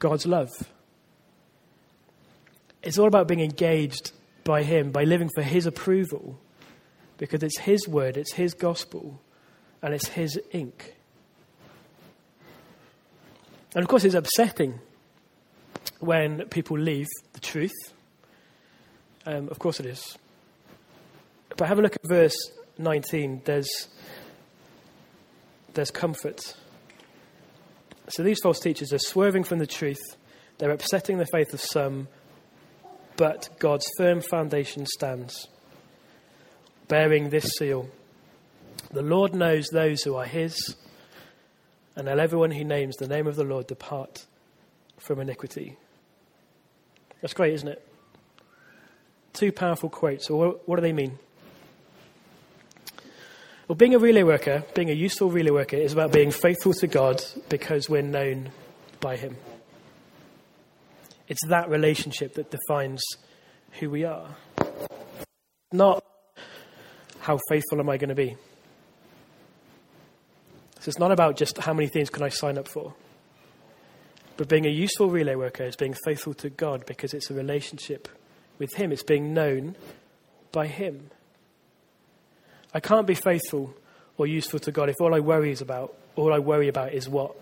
God's 0.00 0.26
love. 0.26 0.50
It's 2.82 2.98
all 2.98 3.06
about 3.06 3.28
being 3.28 3.40
engaged 3.40 4.10
by 4.42 4.64
Him, 4.64 4.90
by 4.90 5.04
living 5.04 5.30
for 5.32 5.42
His 5.42 5.66
approval, 5.66 6.40
because 7.18 7.44
it's 7.44 7.58
His 7.60 7.86
word, 7.86 8.16
it's 8.16 8.32
His 8.32 8.54
gospel, 8.54 9.20
and 9.80 9.94
it's 9.94 10.08
His 10.08 10.40
ink. 10.50 10.96
And 13.76 13.82
of 13.84 13.88
course, 13.88 14.02
it's 14.02 14.16
upsetting 14.16 14.80
when 16.02 16.44
people 16.48 16.76
leave 16.76 17.06
the 17.32 17.40
truth. 17.40 17.70
Um, 19.24 19.48
of 19.48 19.58
course, 19.60 19.78
it 19.78 19.86
is. 19.86 20.18
But 21.56 21.68
have 21.68 21.78
a 21.78 21.82
look 21.82 21.94
at 21.94 22.02
verse 22.08 22.36
19. 22.78 23.42
There's 23.44 23.88
there's 25.74 25.92
comfort. 25.92 26.56
So 28.08 28.24
these 28.24 28.40
false 28.42 28.58
teachers 28.58 28.92
are 28.92 28.98
swerving 28.98 29.44
from 29.44 29.58
the 29.58 29.66
truth, 29.66 30.02
they're 30.58 30.72
upsetting 30.72 31.18
the 31.18 31.26
faith 31.26 31.54
of 31.54 31.60
some, 31.60 32.08
but 33.16 33.48
God's 33.58 33.86
firm 33.96 34.20
foundation 34.20 34.86
stands, 34.86 35.48
bearing 36.88 37.30
this 37.30 37.44
seal 37.58 37.88
The 38.90 39.02
Lord 39.02 39.34
knows 39.34 39.68
those 39.68 40.02
who 40.02 40.16
are 40.16 40.26
his, 40.26 40.76
and 41.94 42.06
let 42.06 42.18
everyone 42.18 42.50
who 42.50 42.64
names 42.64 42.96
the 42.96 43.08
name 43.08 43.28
of 43.28 43.36
the 43.36 43.44
Lord 43.44 43.68
depart 43.68 44.26
from 44.98 45.20
iniquity. 45.20 45.78
That's 47.22 47.32
great, 47.32 47.54
isn't 47.54 47.68
it? 47.68 47.88
Two 49.32 49.52
powerful 49.52 49.88
quotes. 49.88 50.28
What 50.28 50.66
do 50.68 50.82
they 50.82 50.92
mean? 50.92 51.18
Well, 53.68 53.76
being 53.76 53.94
a 53.94 53.98
relay 53.98 54.24
worker, 54.24 54.64
being 54.74 54.90
a 54.90 54.92
useful 54.92 55.30
relay 55.30 55.50
worker, 55.50 55.76
is 55.76 55.94
about 55.94 56.12
being 56.12 56.30
faithful 56.30 56.74
to 56.74 56.86
God 56.86 57.22
because 57.48 57.88
we're 57.88 58.02
known 58.02 58.50
by 59.00 59.16
Him. 59.16 59.36
It's 61.28 61.46
that 61.46 61.70
relationship 61.70 62.34
that 62.34 62.50
defines 62.50 63.02
who 63.80 63.88
we 63.88 64.04
are. 64.04 64.36
Not 65.72 66.04
how 67.20 67.38
faithful 67.48 67.80
am 67.80 67.88
I 67.88 67.96
going 67.96 68.10
to 68.10 68.14
be. 68.14 68.36
So 70.80 70.88
it's 70.88 70.98
not 70.98 71.12
about 71.12 71.36
just 71.36 71.56
how 71.56 71.72
many 71.72 71.88
things 71.88 72.10
can 72.10 72.24
I 72.24 72.28
sign 72.28 72.58
up 72.58 72.68
for. 72.68 72.92
But 74.36 74.48
being 74.48 74.66
a 74.66 74.70
useful 74.70 75.10
relay 75.10 75.34
worker 75.34 75.64
is 75.64 75.76
being 75.76 75.94
faithful 76.04 76.34
to 76.34 76.50
God 76.50 76.86
because 76.86 77.14
it's 77.14 77.30
a 77.30 77.34
relationship 77.34 78.08
with 78.58 78.74
Him. 78.74 78.92
It's 78.92 79.02
being 79.02 79.34
known 79.34 79.76
by 80.52 80.66
Him. 80.66 81.10
I 82.74 82.80
can't 82.80 83.06
be 83.06 83.14
faithful 83.14 83.74
or 84.16 84.26
useful 84.26 84.58
to 84.60 84.72
God 84.72 84.88
if 84.88 85.00
all 85.00 85.14
I 85.14 85.20
worry 85.20 85.50
is 85.50 85.60
about, 85.60 85.94
all 86.16 86.32
I 86.32 86.38
worry 86.38 86.68
about 86.68 86.92
is 86.92 87.08
what 87.08 87.34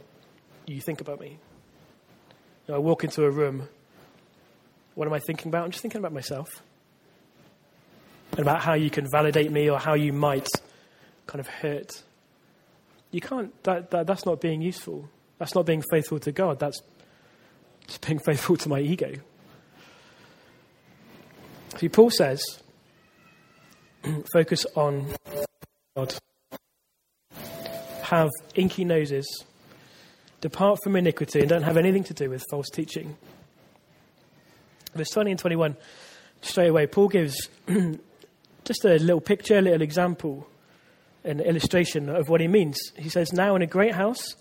you 0.66 0.80
think 0.80 1.00
about 1.00 1.20
me. 1.20 1.38
You 2.66 2.72
know, 2.72 2.74
I 2.76 2.78
walk 2.78 3.04
into 3.04 3.24
a 3.24 3.30
room. 3.30 3.68
What 4.94 5.06
am 5.06 5.14
I 5.14 5.20
thinking 5.20 5.48
about? 5.48 5.64
I'm 5.64 5.70
just 5.70 5.82
thinking 5.82 5.98
about 5.98 6.12
myself. 6.12 6.62
And 8.32 8.40
about 8.40 8.60
how 8.60 8.74
you 8.74 8.90
can 8.90 9.08
validate 9.10 9.50
me 9.50 9.68
or 9.68 9.78
how 9.78 9.94
you 9.94 10.12
might 10.12 10.48
kind 11.26 11.40
of 11.40 11.48
hurt. 11.48 12.02
You 13.10 13.20
can't, 13.20 13.60
that, 13.64 13.90
that, 13.90 14.06
that's 14.06 14.24
not 14.24 14.40
being 14.40 14.62
useful. 14.62 15.08
That's 15.40 15.54
not 15.54 15.64
being 15.64 15.82
faithful 15.90 16.18
to 16.20 16.32
God. 16.32 16.58
That's 16.60 16.82
just 17.86 18.06
being 18.06 18.18
faithful 18.18 18.58
to 18.58 18.68
my 18.68 18.78
ego. 18.78 19.14
See, 21.78 21.88
Paul 21.88 22.10
says, 22.10 22.42
focus 24.34 24.66
on 24.76 25.06
God. 25.96 26.14
Have 28.02 28.28
inky 28.54 28.84
noses, 28.84 29.44
depart 30.42 30.78
from 30.84 30.94
iniquity, 30.94 31.40
and 31.40 31.48
don't 31.48 31.62
have 31.62 31.78
anything 31.78 32.04
to 32.04 32.14
do 32.14 32.28
with 32.28 32.44
false 32.50 32.68
teaching. 32.68 33.16
Verse 34.94 35.08
20 35.08 35.30
and 35.30 35.40
21, 35.40 35.74
straight 36.42 36.68
away, 36.68 36.86
Paul 36.86 37.08
gives 37.08 37.48
just 38.64 38.84
a 38.84 38.98
little 38.98 39.22
picture, 39.22 39.56
a 39.56 39.62
little 39.62 39.80
example, 39.80 40.46
an 41.24 41.40
illustration 41.40 42.10
of 42.10 42.28
what 42.28 42.42
he 42.42 42.48
means. 42.48 42.78
He 42.98 43.08
says, 43.08 43.32
Now 43.32 43.56
in 43.56 43.62
a 43.62 43.66
great 43.66 43.94
house, 43.94 44.36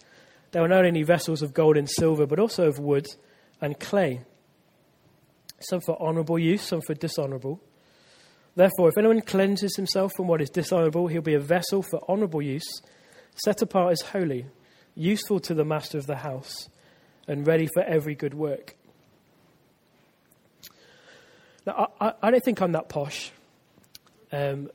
there 0.52 0.62
were 0.62 0.68
not 0.68 0.86
only 0.86 1.04
vessels 1.04 1.42
of 1.42 1.54
gold 1.54 1.78
and 1.78 1.90
silver, 1.90 2.26
but 2.26 2.40
also 2.40 2.68
of 2.68 2.80
wood 2.80 3.06
and 3.62 3.80
clay, 3.80 4.22
some 5.60 5.82
for 5.82 6.02
honorable 6.02 6.40
use, 6.40 6.62
some 6.62 6.82
for 6.82 6.94
dishonorable. 6.94 7.62
Therefore, 8.56 8.90
if 8.90 8.98
anyone 8.98 9.22
cleanses 9.22 9.76
himself 9.76 10.12
from 10.16 10.28
what 10.28 10.42
is 10.42 10.50
dishonorable, 10.50 11.08
he'll 11.08 11.22
be 11.22 11.36
a 11.36 11.40
vessel 11.40 11.82
for 11.82 12.02
honorable 12.08 12.42
use, 12.42 12.82
set 13.36 13.62
apart 13.62 13.92
as 13.92 14.02
holy, 14.02 14.48
useful 14.96 15.40
to 15.42 15.54
the 15.54 15.64
master 15.64 15.98
of 15.98 16.08
the 16.08 16.18
house, 16.18 16.68
and 17.28 17.46
ready 17.46 17.68
for 17.74 17.84
every 17.84 18.16
good 18.16 18.34
work. 18.34 18.76
Now, 21.66 21.92
I, 22.02 22.14
I 22.22 22.32
don't 22.32 22.44
think 22.44 22.62
I'm 22.62 22.72
that 22.72 22.90
posh, 22.90 23.32
um, 24.32 24.70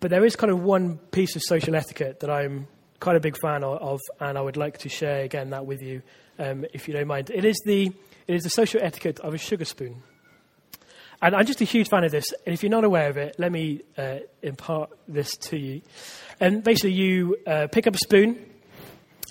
but 0.00 0.10
there 0.10 0.24
is 0.24 0.34
kind 0.36 0.50
of 0.50 0.60
one 0.62 0.96
piece 0.96 1.36
of 1.36 1.42
social 1.42 1.76
etiquette 1.76 2.20
that 2.20 2.30
I'm 2.30 2.66
quite 3.02 3.16
a 3.16 3.20
big 3.20 3.36
fan 3.36 3.64
of, 3.64 4.00
and 4.20 4.38
I 4.38 4.40
would 4.40 4.56
like 4.56 4.78
to 4.78 4.88
share 4.88 5.22
again 5.22 5.50
that 5.50 5.66
with 5.66 5.82
you, 5.82 6.02
um, 6.38 6.64
if 6.72 6.86
you 6.86 6.94
don't 6.94 7.08
mind. 7.08 7.30
It 7.30 7.44
is 7.44 7.60
the 7.66 7.92
it 8.28 8.34
is 8.36 8.44
the 8.44 8.50
social 8.50 8.80
etiquette 8.80 9.18
of 9.20 9.34
a 9.34 9.38
sugar 9.38 9.64
spoon. 9.64 10.02
And 11.20 11.34
I'm 11.34 11.44
just 11.44 11.60
a 11.60 11.64
huge 11.64 11.88
fan 11.88 12.04
of 12.04 12.12
this. 12.12 12.32
And 12.46 12.54
if 12.54 12.62
you're 12.62 12.70
not 12.70 12.84
aware 12.84 13.08
of 13.10 13.16
it, 13.16 13.34
let 13.38 13.50
me 13.50 13.82
uh, 13.98 14.18
impart 14.42 14.90
this 15.08 15.36
to 15.48 15.58
you. 15.58 15.82
And 16.40 16.62
basically, 16.62 16.92
you 16.92 17.36
uh, 17.44 17.66
pick 17.72 17.88
up 17.88 17.94
a 17.94 17.98
spoon, 17.98 18.38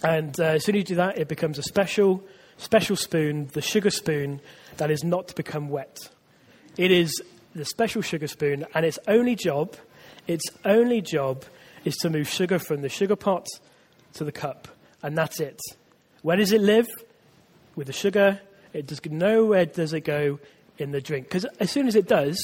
and 0.04 0.38
uh, 0.38 0.56
as 0.56 0.66
soon 0.66 0.76
as 0.76 0.80
you 0.80 0.84
do 0.84 0.96
that, 0.96 1.18
it 1.18 1.30
becomes 1.30 1.58
a 1.58 1.64
special, 1.64 2.24
special 2.58 2.98
spoon, 2.98 3.50
the 3.54 3.62
sugar 3.62 3.90
spoon, 3.90 4.42
that 4.78 4.92
is 4.92 5.04
not 5.04 5.30
to 5.30 5.36
become 5.36 5.70
wet. 5.70 6.10
It 6.78 6.92
is 6.92 7.22
the 7.56 7.66
special 7.66 8.02
sugar 8.02 8.28
spoon, 8.28 8.66
and 8.74 8.86
its 8.86 9.00
only 9.08 9.36
job, 9.36 9.76
its 10.28 10.44
only 10.66 11.02
job, 11.02 11.46
is 11.84 11.96
to 11.98 12.10
move 12.10 12.28
sugar 12.28 12.60
from 12.60 12.82
the 12.82 12.90
sugar 12.90 13.16
pot 13.16 13.48
to 14.14 14.24
the 14.24 14.32
cup, 14.32 14.68
and 15.02 15.18
that's 15.18 15.40
it. 15.40 15.60
Where 16.22 16.38
does 16.38 16.52
it 16.52 16.62
live? 16.62 16.88
With 17.76 17.88
the 17.88 17.94
sugar. 17.94 18.40
It 18.74 18.88
does 18.88 19.04
nowhere 19.06 19.66
does 19.66 19.94
it 19.94 20.02
go 20.02 20.40
in 20.78 20.92
the 20.92 21.02
drink. 21.02 21.28
Because 21.28 21.46
as 21.60 21.72
soon 21.72 21.88
as 21.88 21.96
it 21.96 22.08
does, 22.08 22.38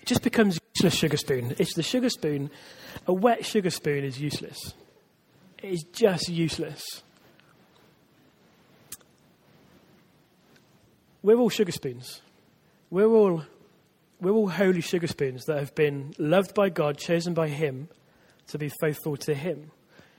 it 0.00 0.06
just 0.06 0.22
becomes 0.22 0.58
useless 0.74 0.94
sugar 0.94 1.16
spoon. 1.16 1.54
It's 1.58 1.74
the 1.74 1.82
sugar 1.82 2.10
spoon. 2.10 2.50
A 3.06 3.12
wet 3.12 3.44
sugar 3.44 3.70
spoon 3.70 4.04
is 4.04 4.20
useless. 4.20 4.74
It 5.62 5.72
is 5.72 5.84
just 5.92 6.28
useless. 6.28 6.82
We're 11.22 11.36
all 11.36 11.50
sugar 11.50 11.72
spoons. 11.72 12.22
We're 12.90 13.06
all, 13.06 13.42
we're 14.20 14.30
all 14.30 14.48
holy 14.48 14.80
sugar 14.80 15.08
spoons 15.08 15.44
that 15.46 15.58
have 15.58 15.74
been 15.74 16.14
loved 16.18 16.54
by 16.54 16.70
God, 16.70 16.96
chosen 16.96 17.34
by 17.34 17.48
Him 17.48 17.88
to 18.48 18.58
be 18.58 18.70
faithful 18.80 19.16
to 19.18 19.34
Him 19.34 19.70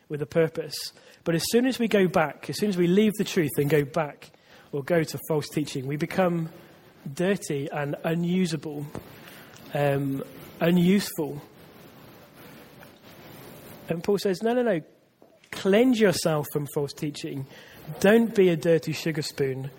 with 0.08 0.22
a 0.22 0.26
purpose. 0.26 0.94
But 1.24 1.36
as 1.36 1.44
soon 1.50 1.66
as 1.66 1.80
we 1.80 1.88
go 1.88 2.08
back, 2.08 2.50
as 2.50 2.58
soon 2.58 2.70
as 2.70 2.78
we 2.78 2.88
leave 2.88 3.14
the 3.18 3.24
truth 3.24 3.52
and 3.58 3.70
go 3.70 3.84
back 3.86 4.32
or 4.72 4.84
go 4.84 5.04
to 5.04 5.20
false 5.28 5.50
teaching, 5.50 5.86
we 5.88 5.98
become 5.98 6.50
dirty 7.14 7.70
and 7.72 7.96
unusable, 8.04 8.86
um, 9.74 10.24
unuseful. 10.60 11.42
And 13.88 14.04
Paul 14.04 14.18
says, 14.18 14.42
no, 14.42 14.54
no, 14.54 14.62
no, 14.62 14.82
cleanse 15.52 16.00
yourself 16.00 16.48
from 16.54 16.68
false 16.74 16.94
teaching. 16.94 17.46
Don't 18.00 18.36
be 18.36 18.50
a 18.50 18.56
dirty 18.56 18.94
sugar 18.94 19.24
spoon, 19.24 19.72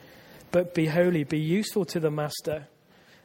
but 0.50 0.74
be 0.74 0.86
holy. 0.86 1.24
Be 1.24 1.38
useful 1.38 1.84
to 1.86 2.00
the 2.00 2.10
master. 2.10 2.66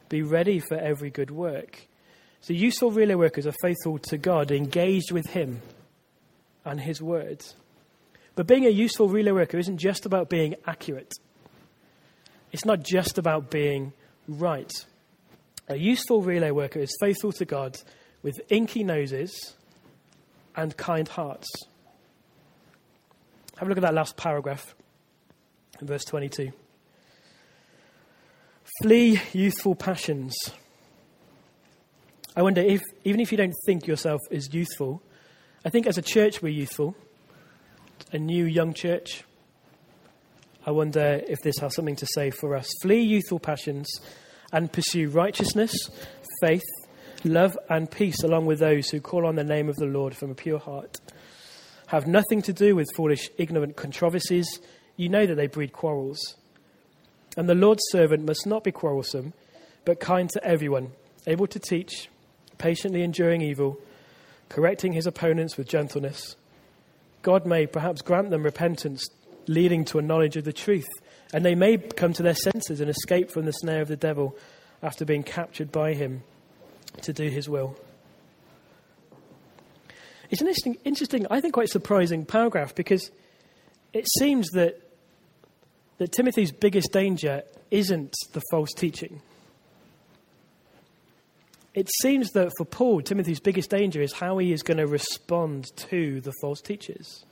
Be 0.08 0.22
ready 0.22 0.60
for 0.60 0.76
every 0.76 1.10
good 1.10 1.30
work. 1.30 1.88
So, 2.46 2.52
useful 2.52 2.92
relay 2.92 3.16
workers 3.16 3.44
are 3.44 3.54
faithful 3.60 3.98
to 3.98 4.16
God, 4.16 4.52
engaged 4.52 5.10
with 5.10 5.26
Him 5.30 5.62
and 6.64 6.80
His 6.80 7.02
words. 7.02 7.56
But 8.36 8.46
being 8.46 8.64
a 8.64 8.70
useful 8.70 9.08
relay 9.08 9.32
worker 9.32 9.58
isn't 9.58 9.78
just 9.78 10.06
about 10.06 10.30
being 10.30 10.54
accurate, 10.64 11.12
it's 12.52 12.64
not 12.64 12.84
just 12.84 13.18
about 13.18 13.50
being 13.50 13.94
right. 14.28 14.70
A 15.66 15.74
useful 15.74 16.22
relay 16.22 16.52
worker 16.52 16.78
is 16.78 16.96
faithful 17.00 17.32
to 17.32 17.44
God 17.44 17.78
with 18.22 18.40
inky 18.48 18.84
noses 18.84 19.56
and 20.54 20.76
kind 20.76 21.08
hearts. 21.08 21.48
Have 23.56 23.66
a 23.66 23.68
look 23.68 23.78
at 23.78 23.82
that 23.82 23.94
last 23.94 24.16
paragraph 24.16 24.76
in 25.80 25.88
verse 25.88 26.04
22. 26.04 26.52
Flee 28.82 29.20
youthful 29.32 29.74
passions. 29.74 30.36
I 32.36 32.42
wonder 32.42 32.60
if, 32.60 32.82
even 33.04 33.20
if 33.20 33.32
you 33.32 33.38
don't 33.38 33.54
think 33.64 33.86
yourself 33.86 34.20
as 34.30 34.52
youthful, 34.52 35.02
I 35.64 35.70
think 35.70 35.86
as 35.86 35.96
a 35.96 36.02
church 36.02 36.42
we're 36.42 36.50
youthful, 36.50 36.94
a 38.12 38.18
new 38.18 38.44
young 38.44 38.74
church. 38.74 39.24
I 40.66 40.70
wonder 40.70 41.22
if 41.26 41.38
this 41.40 41.58
has 41.60 41.74
something 41.74 41.96
to 41.96 42.06
say 42.06 42.30
for 42.30 42.54
us. 42.54 42.70
Flee 42.82 43.00
youthful 43.00 43.38
passions 43.38 43.88
and 44.52 44.70
pursue 44.70 45.08
righteousness, 45.08 45.72
faith, 46.42 46.62
love, 47.24 47.56
and 47.70 47.90
peace 47.90 48.22
along 48.22 48.44
with 48.44 48.58
those 48.58 48.90
who 48.90 49.00
call 49.00 49.24
on 49.24 49.36
the 49.36 49.44
name 49.44 49.70
of 49.70 49.76
the 49.76 49.86
Lord 49.86 50.14
from 50.14 50.30
a 50.30 50.34
pure 50.34 50.58
heart. 50.58 51.00
Have 51.86 52.06
nothing 52.06 52.42
to 52.42 52.52
do 52.52 52.76
with 52.76 52.86
foolish, 52.94 53.30
ignorant 53.38 53.76
controversies. 53.76 54.60
You 54.96 55.08
know 55.08 55.24
that 55.24 55.36
they 55.36 55.46
breed 55.46 55.72
quarrels. 55.72 56.36
And 57.36 57.48
the 57.48 57.54
Lord's 57.54 57.82
servant 57.90 58.26
must 58.26 58.46
not 58.46 58.62
be 58.62 58.72
quarrelsome, 58.72 59.32
but 59.86 60.00
kind 60.00 60.28
to 60.30 60.44
everyone, 60.44 60.92
able 61.26 61.46
to 61.46 61.58
teach, 61.58 62.08
patiently 62.58 63.02
enduring 63.02 63.42
evil, 63.42 63.78
correcting 64.48 64.92
his 64.92 65.06
opponents 65.06 65.56
with 65.56 65.68
gentleness. 65.68 66.36
God 67.22 67.46
may 67.46 67.66
perhaps 67.66 68.02
grant 68.02 68.30
them 68.30 68.42
repentance, 68.42 69.08
leading 69.48 69.84
to 69.86 69.98
a 69.98 70.02
knowledge 70.02 70.36
of 70.36 70.44
the 70.44 70.52
truth 70.52 70.86
and 71.32 71.44
they 71.44 71.54
may 71.54 71.76
come 71.76 72.12
to 72.12 72.22
their 72.22 72.34
senses 72.34 72.80
and 72.80 72.88
escape 72.88 73.30
from 73.30 73.44
the 73.44 73.52
snare 73.52 73.82
of 73.82 73.88
the 73.88 73.96
devil 73.96 74.36
after 74.82 75.04
being 75.04 75.22
captured 75.22 75.72
by 75.72 75.94
him 75.94 76.22
to 77.02 77.12
do 77.12 77.28
his 77.28 77.48
will. 77.48 77.76
It's 80.30 80.40
an 80.40 80.48
interesting, 80.48 80.76
interesting, 80.84 81.26
I 81.30 81.40
think 81.40 81.54
quite 81.54 81.68
surprising 81.68 82.24
paragraph 82.24 82.74
because 82.74 83.10
it 83.92 84.06
seems 84.18 84.48
that, 84.50 84.80
that 85.98 86.12
Timothy's 86.12 86.52
biggest 86.52 86.92
danger 86.92 87.42
isn't 87.70 88.14
the 88.32 88.42
false 88.50 88.72
teaching. 88.72 89.20
It 91.76 91.90
seems 92.00 92.30
that 92.30 92.52
for 92.56 92.64
Paul, 92.64 93.02
Timothy's 93.02 93.38
biggest 93.38 93.68
danger 93.68 94.00
is 94.00 94.14
how 94.14 94.38
he 94.38 94.50
is 94.50 94.62
going 94.62 94.78
to 94.78 94.86
respond 94.86 95.66
to 95.76 96.22
the 96.22 96.32
false 96.40 96.62
teachers. 96.62 97.26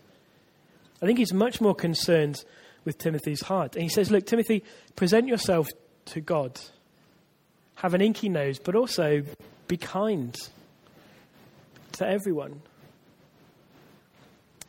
I 1.00 1.06
think 1.06 1.18
he's 1.18 1.32
much 1.32 1.62
more 1.62 1.74
concerned 1.74 2.44
with 2.84 2.98
Timothy's 2.98 3.40
heart. 3.40 3.74
And 3.74 3.82
he 3.82 3.88
says, 3.88 4.10
Look, 4.10 4.26
Timothy, 4.26 4.62
present 4.96 5.28
yourself 5.28 5.68
to 6.06 6.20
God. 6.20 6.60
Have 7.76 7.94
an 7.94 8.02
inky 8.02 8.28
nose, 8.28 8.58
but 8.58 8.76
also 8.76 9.22
be 9.66 9.78
kind 9.78 10.36
to 11.92 12.06
everyone. 12.06 12.60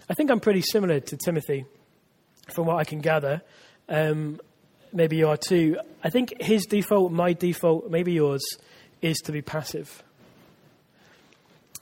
I 0.10 0.14
think 0.14 0.32
I'm 0.32 0.40
pretty 0.40 0.62
similar 0.62 1.02
to 1.02 1.18
Timothy 1.18 1.66
from 2.50 2.66
what 2.66 2.78
I 2.78 2.86
can 2.86 3.02
gather. 3.02 3.42
Um, 3.90 4.40
maybe 4.94 5.18
you 5.18 5.28
are 5.28 5.38
too. 5.38 5.80
I 6.02 6.10
think 6.12 6.34
his 6.40 6.66
default, 6.66 7.12
my 7.12 7.34
default, 7.34 7.90
maybe 7.92 8.14
yours, 8.14 8.42
is 9.06 9.20
to 9.20 9.32
be 9.32 9.44
passive. 9.44 10.04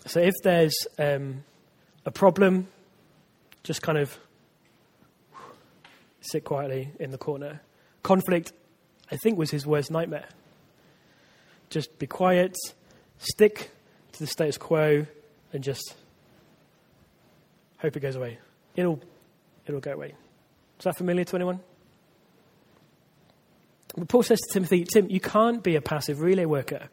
So 0.05 0.19
if 0.19 0.33
there's 0.43 0.75
um, 0.99 1.45
a 2.05 2.11
problem, 2.11 2.67
just 3.63 3.81
kind 3.81 3.97
of 3.97 4.19
sit 6.19 6.43
quietly 6.43 6.91
in 6.99 7.11
the 7.11 7.17
corner. 7.17 7.61
Conflict, 8.03 8.51
I 9.09 9.15
think, 9.15 9.37
was 9.37 9.49
his 9.51 9.65
worst 9.65 9.89
nightmare. 9.89 10.27
Just 11.69 11.97
be 11.97 12.07
quiet, 12.07 12.57
stick 13.19 13.71
to 14.11 14.19
the 14.19 14.27
status 14.27 14.57
quo, 14.57 15.07
and 15.53 15.63
just 15.63 15.95
hope 17.77 17.95
it 17.95 18.01
goes 18.01 18.17
away. 18.17 18.37
It'll, 18.75 18.99
it'll 19.65 19.79
go 19.79 19.93
away. 19.93 20.13
Is 20.77 20.83
that 20.83 20.97
familiar 20.97 21.23
to 21.23 21.35
anyone? 21.37 21.61
But 23.95 24.09
Paul 24.09 24.23
says 24.23 24.41
to 24.41 24.53
Timothy, 24.53 24.83
Tim, 24.83 25.09
you 25.09 25.21
can't 25.21 25.63
be 25.63 25.77
a 25.77 25.81
passive 25.81 26.19
relay 26.19 26.45
worker. 26.45 26.89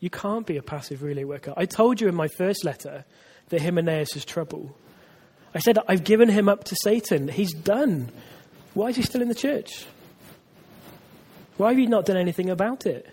You 0.00 0.10
can't 0.10 0.46
be 0.46 0.56
a 0.56 0.62
passive 0.62 1.02
relay 1.02 1.24
worker. 1.24 1.52
I 1.56 1.66
told 1.66 2.00
you 2.00 2.08
in 2.08 2.14
my 2.14 2.28
first 2.28 2.64
letter 2.64 3.04
that 3.50 3.60
Hymenaeus 3.60 4.16
is 4.16 4.24
trouble. 4.24 4.74
I 5.54 5.58
said, 5.58 5.78
I've 5.86 6.04
given 6.04 6.28
him 6.28 6.48
up 6.48 6.64
to 6.64 6.76
Satan. 6.82 7.28
He's 7.28 7.52
done. 7.52 8.10
Why 8.72 8.88
is 8.88 8.96
he 8.96 9.02
still 9.02 9.20
in 9.20 9.28
the 9.28 9.34
church? 9.34 9.84
Why 11.56 11.70
have 11.70 11.78
you 11.78 11.86
not 11.86 12.06
done 12.06 12.16
anything 12.16 12.48
about 12.48 12.86
it? 12.86 13.06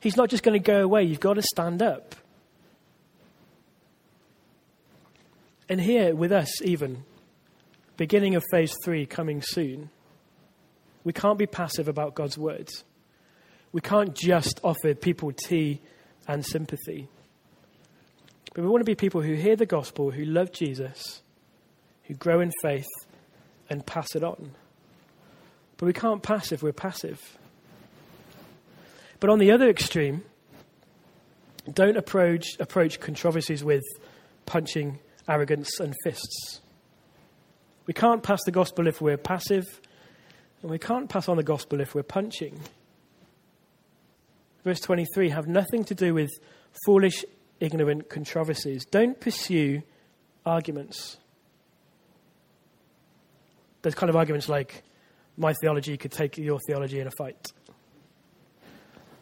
He's 0.00 0.16
not 0.16 0.28
just 0.28 0.42
going 0.42 0.60
to 0.60 0.64
go 0.64 0.82
away. 0.82 1.04
You've 1.04 1.20
got 1.20 1.34
to 1.34 1.42
stand 1.42 1.82
up. 1.82 2.16
And 5.68 5.80
here 5.80 6.14
with 6.14 6.32
us, 6.32 6.62
even, 6.62 7.04
beginning 7.96 8.34
of 8.34 8.44
phase 8.50 8.74
three 8.84 9.06
coming 9.06 9.42
soon, 9.42 9.90
we 11.04 11.12
can't 11.12 11.38
be 11.38 11.46
passive 11.46 11.86
about 11.88 12.14
God's 12.14 12.38
words. 12.38 12.84
We 13.72 13.80
can't 13.80 14.14
just 14.14 14.60
offer 14.64 14.94
people 14.94 15.32
tea 15.32 15.80
and 16.26 16.44
sympathy. 16.44 17.08
But 18.54 18.62
we 18.62 18.68
want 18.68 18.80
to 18.80 18.86
be 18.86 18.94
people 18.94 19.20
who 19.20 19.34
hear 19.34 19.56
the 19.56 19.66
gospel, 19.66 20.10
who 20.10 20.24
love 20.24 20.52
Jesus, 20.52 21.22
who 22.04 22.14
grow 22.14 22.40
in 22.40 22.52
faith, 22.62 22.86
and 23.68 23.84
pass 23.84 24.14
it 24.14 24.24
on. 24.24 24.52
But 25.76 25.86
we 25.86 25.92
can't 25.92 26.22
pass 26.22 26.52
if 26.52 26.62
we're 26.62 26.72
passive. 26.72 27.38
But 29.20 29.30
on 29.30 29.38
the 29.38 29.50
other 29.50 29.68
extreme, 29.68 30.24
don't 31.72 31.96
approach, 31.96 32.46
approach 32.60 33.00
controversies 33.00 33.64
with 33.64 33.82
punching, 34.46 35.00
arrogance, 35.28 35.80
and 35.80 35.94
fists. 36.04 36.60
We 37.86 37.94
can't 37.94 38.22
pass 38.22 38.42
the 38.44 38.52
gospel 38.52 38.86
if 38.86 39.00
we're 39.00 39.16
passive, 39.16 39.64
and 40.62 40.70
we 40.70 40.78
can't 40.78 41.08
pass 41.08 41.28
on 41.28 41.36
the 41.36 41.42
gospel 41.42 41.80
if 41.80 41.94
we're 41.94 42.02
punching. 42.02 42.60
Verse 44.66 44.80
23 44.80 45.28
have 45.28 45.46
nothing 45.46 45.84
to 45.84 45.94
do 45.94 46.12
with 46.12 46.28
foolish, 46.84 47.24
ignorant 47.60 48.10
controversies. 48.10 48.84
Don't 48.84 49.20
pursue 49.20 49.80
arguments. 50.44 51.18
There's 53.82 53.94
kind 53.94 54.10
of 54.10 54.16
arguments 54.16 54.48
like, 54.48 54.82
my 55.36 55.54
theology 55.60 55.96
could 55.96 56.10
take 56.10 56.36
your 56.36 56.58
theology 56.66 56.98
in 56.98 57.06
a 57.06 57.12
fight. 57.12 57.52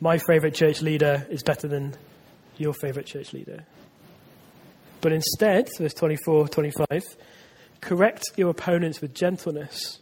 My 0.01 0.17
favorite 0.17 0.55
church 0.55 0.81
leader 0.81 1.27
is 1.29 1.43
better 1.43 1.69
than 1.69 1.95
your 2.57 2.73
favorite 2.73 3.05
church 3.05 3.35
leader. 3.35 3.67
But 5.03 5.13
instead, 5.13 5.69
verse 5.77 5.93
24, 5.93 6.49
25, 6.49 7.03
correct 7.83 8.23
your 8.39 8.49
opponents 8.49 9.03
with 9.03 9.13
gentleness. 9.13 10.01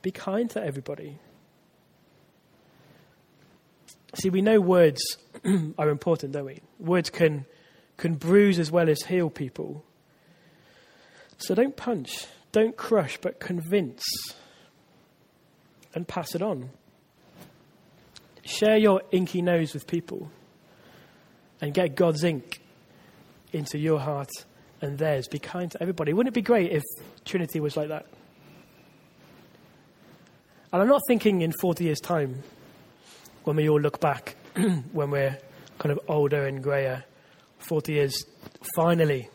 Be 0.00 0.12
kind 0.12 0.48
to 0.50 0.64
everybody. 0.64 1.18
See, 4.20 4.28
we 4.28 4.42
know 4.42 4.60
words 4.60 5.00
are 5.78 5.88
important, 5.88 6.32
don't 6.32 6.44
we? 6.44 6.60
Words 6.78 7.08
can, 7.08 7.46
can 7.96 8.16
bruise 8.16 8.58
as 8.58 8.70
well 8.70 8.90
as 8.90 9.02
heal 9.02 9.30
people. 9.30 9.82
So 11.38 11.54
don't 11.54 11.74
punch, 11.74 12.26
don't 12.52 12.76
crush, 12.76 13.16
but 13.16 13.40
convince 13.40 14.02
and 15.94 16.06
pass 16.06 16.34
it 16.34 16.42
on. 16.42 16.68
Share 18.44 18.76
your 18.76 19.00
inky 19.10 19.40
nose 19.40 19.72
with 19.72 19.86
people 19.86 20.30
and 21.62 21.72
get 21.72 21.94
God's 21.94 22.22
ink 22.22 22.60
into 23.52 23.78
your 23.78 24.00
heart 24.00 24.30
and 24.82 24.98
theirs. 24.98 25.28
Be 25.28 25.38
kind 25.38 25.70
to 25.70 25.80
everybody. 25.80 26.12
Wouldn't 26.12 26.34
it 26.34 26.38
be 26.38 26.42
great 26.42 26.72
if 26.72 26.82
Trinity 27.24 27.58
was 27.58 27.74
like 27.74 27.88
that? 27.88 28.04
And 30.74 30.82
I'm 30.82 30.88
not 30.88 31.00
thinking 31.08 31.40
in 31.40 31.52
40 31.52 31.84
years' 31.84 32.00
time 32.00 32.42
when 33.44 33.56
we 33.56 33.68
all 33.68 33.80
look 33.80 34.00
back, 34.00 34.36
when 34.92 35.10
we're 35.10 35.38
kind 35.78 35.92
of 35.92 36.00
older 36.08 36.46
and 36.46 36.62
grayer. 36.62 37.04
40 37.68 37.92
years, 37.92 38.24
finally, 38.74 39.28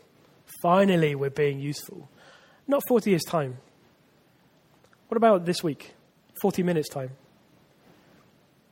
finally, 0.62 1.14
we're 1.14 1.30
being 1.30 1.60
useful. 1.60 2.08
Not 2.66 2.82
40 2.88 3.10
years' 3.10 3.24
time. 3.24 3.58
What 5.08 5.16
about 5.16 5.44
this 5.44 5.62
week? 5.62 5.94
40 6.42 6.62
minutes 6.62 6.88
time? 6.88 7.10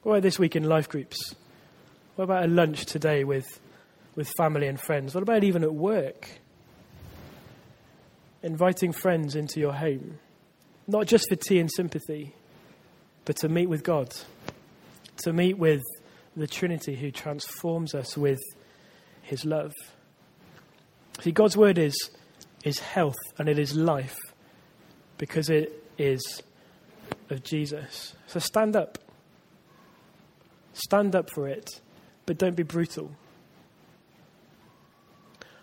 What 0.03 0.13
about 0.13 0.23
this 0.23 0.39
week 0.39 0.57
in 0.57 0.65
life 0.65 0.89
groups? 0.89 1.35
What 2.17 2.25
about 2.25 2.45
a 2.45 2.49
lunch 2.49 2.87
today 2.87 3.25
with, 3.25 3.47
with 4.15 4.29
family 4.37 4.67
and 4.67 4.81
friends? 4.81 5.15
What 5.15 5.23
about 5.23 5.45
even 5.45 5.63
at 5.63 5.75
work? 5.75 6.29
Inviting 8.43 8.93
friends 8.93 9.35
into 9.35 9.61
your 9.61 9.73
home. 9.73 10.19
not 10.87 11.07
just 11.07 11.29
for 11.29 11.37
tea 11.37 11.59
and 11.59 11.71
sympathy, 11.75 12.35
but 13.25 13.37
to 13.37 13.49
meet 13.49 13.67
with 13.67 13.83
God, 13.83 14.15
to 15.19 15.33
meet 15.33 15.59
with 15.59 15.83
the 16.37 16.47
Trinity 16.47 16.97
who 16.97 17.11
transforms 17.11 17.95
us 17.95 18.17
with 18.17 18.41
his 19.23 19.45
love. 19.45 19.73
See, 21.21 21.33
God's 21.33 21.57
word 21.57 21.79
is, 21.79 22.11
is 22.65 22.79
health 22.81 23.15
and 23.39 23.49
it 23.49 23.59
is 23.59 23.75
life 23.75 24.17
because 25.19 25.49
it 25.49 25.85
is 25.97 26.43
of 27.31 27.43
Jesus. 27.43 28.15
So 28.27 28.41
stand 28.41 28.77
up. 28.77 28.99
Stand 30.73 31.15
up 31.15 31.31
for 31.31 31.47
it, 31.49 31.81
but 32.27 32.37
don't 32.37 32.57
be 32.57 32.65
brutal. 32.65 33.13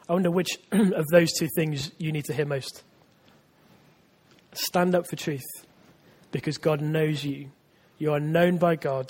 I 0.08 0.14
wonder 0.14 0.32
which 0.32 0.58
of 0.72 1.06
those 1.12 1.32
two 1.34 1.50
things 1.56 1.92
you 1.98 2.12
need 2.12 2.26
to 2.26 2.34
hear 2.34 2.46
most. 2.46 2.84
Stand 4.54 4.96
up 4.96 5.08
for 5.08 5.16
truth 5.16 5.42
because 6.32 6.58
God 6.58 6.82
knows 6.82 7.24
you. 7.24 7.52
You 7.98 8.14
are 8.14 8.20
known 8.20 8.58
by 8.58 8.76
God. 8.76 9.10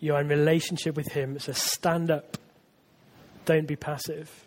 You 0.00 0.14
are 0.14 0.20
in 0.20 0.28
relationship 0.28 0.96
with 0.96 1.08
Him. 1.08 1.38
So 1.38 1.52
stand 1.52 2.10
up. 2.10 2.38
Don't 3.44 3.66
be 3.66 3.76
passive. 3.76 4.46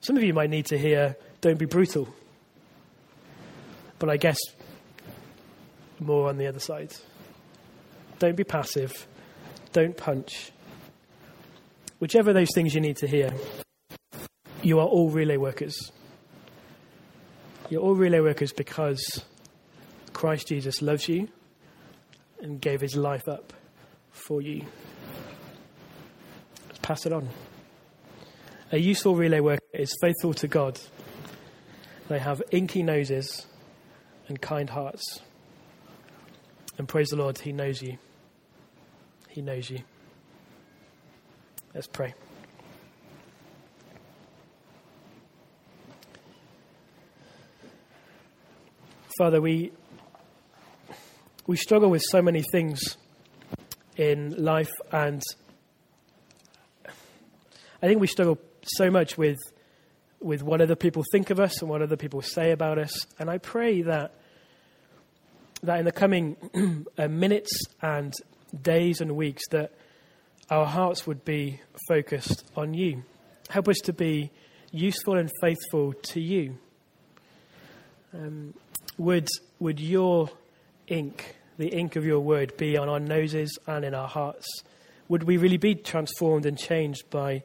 Some 0.00 0.16
of 0.16 0.22
you 0.22 0.32
might 0.32 0.50
need 0.50 0.66
to 0.66 0.78
hear, 0.78 1.16
don't 1.40 1.58
be 1.58 1.66
brutal. 1.66 2.08
But 3.98 4.08
I 4.08 4.16
guess 4.16 4.38
more 5.98 6.28
on 6.28 6.38
the 6.38 6.46
other 6.46 6.60
side. 6.60 6.94
Don't 8.18 8.36
be 8.36 8.44
passive. 8.44 9.06
Don't 9.72 9.96
punch. 9.96 10.52
Whichever 11.98 12.32
those 12.32 12.48
things 12.54 12.74
you 12.74 12.80
need 12.80 12.96
to 12.98 13.06
hear, 13.06 13.32
you 14.62 14.78
are 14.78 14.86
all 14.86 15.10
relay 15.10 15.36
workers. 15.36 15.92
You're 17.68 17.82
all 17.82 17.94
relay 17.94 18.20
workers 18.20 18.52
because 18.52 19.22
Christ 20.12 20.48
Jesus 20.48 20.80
loves 20.82 21.08
you 21.08 21.28
and 22.42 22.60
gave 22.60 22.80
his 22.80 22.96
life 22.96 23.28
up 23.28 23.52
for 24.10 24.42
you. 24.42 24.64
Let's 26.66 26.78
pass 26.80 27.06
it 27.06 27.12
on. 27.12 27.28
A 28.72 28.78
useful 28.78 29.16
relay 29.16 29.40
worker 29.40 29.64
is 29.74 29.94
faithful 30.00 30.34
to 30.34 30.48
God. 30.48 30.80
They 32.08 32.18
have 32.18 32.42
inky 32.50 32.82
noses 32.82 33.46
and 34.28 34.40
kind 34.40 34.70
hearts. 34.70 35.20
And 36.78 36.88
praise 36.88 37.08
the 37.10 37.16
Lord, 37.16 37.38
He 37.38 37.52
knows 37.52 37.82
you. 37.82 37.98
He 39.28 39.42
knows 39.42 39.68
you. 39.70 39.80
Let's 41.74 41.86
pray. 41.86 42.14
Father, 49.18 49.40
we, 49.40 49.72
we 51.46 51.56
struggle 51.56 51.90
with 51.90 52.02
so 52.10 52.22
many 52.22 52.42
things 52.42 52.96
in 53.96 54.42
life, 54.42 54.70
and 54.92 55.22
I 57.82 57.86
think 57.86 58.00
we 58.00 58.06
struggle 58.06 58.38
so 58.62 58.90
much 58.90 59.16
with, 59.16 59.38
with 60.20 60.42
what 60.42 60.60
other 60.60 60.76
people 60.76 61.02
think 61.12 61.30
of 61.30 61.40
us 61.40 61.60
and 61.60 61.70
what 61.70 61.82
other 61.82 61.96
people 61.96 62.20
say 62.22 62.52
about 62.52 62.78
us. 62.78 63.06
And 63.18 63.30
I 63.30 63.38
pray 63.38 63.82
that, 63.82 64.14
that 65.62 65.78
in 65.78 65.84
the 65.84 65.92
coming 65.92 66.36
uh, 66.98 67.08
minutes 67.08 67.50
and 67.80 68.12
days 68.60 69.00
and 69.00 69.16
weeks, 69.16 69.42
that 69.50 69.72
our 70.50 70.66
hearts 70.66 71.06
would 71.06 71.24
be 71.24 71.60
focused 71.88 72.44
on 72.56 72.74
you. 72.74 73.02
Help 73.48 73.68
us 73.68 73.78
to 73.84 73.92
be 73.92 74.30
useful 74.72 75.16
and 75.16 75.30
faithful 75.40 75.94
to 75.94 76.20
you. 76.20 76.58
Um, 78.12 78.54
would, 78.98 79.28
would 79.58 79.80
your 79.80 80.28
ink, 80.90 81.36
the 81.56 81.68
ink 81.68 81.96
of 81.96 82.04
your 82.04 82.20
word, 82.20 82.56
be 82.56 82.76
on 82.76 82.88
our 82.88 83.00
noses 83.00 83.58
and 83.66 83.84
in 83.84 83.94
our 83.94 84.08
hearts? 84.08 84.46
Would 85.08 85.24
we 85.24 85.36
really 85.36 85.56
be 85.56 85.74
transformed 85.74 86.46
and 86.46 86.58
changed 86.58 87.08
by, 87.10 87.42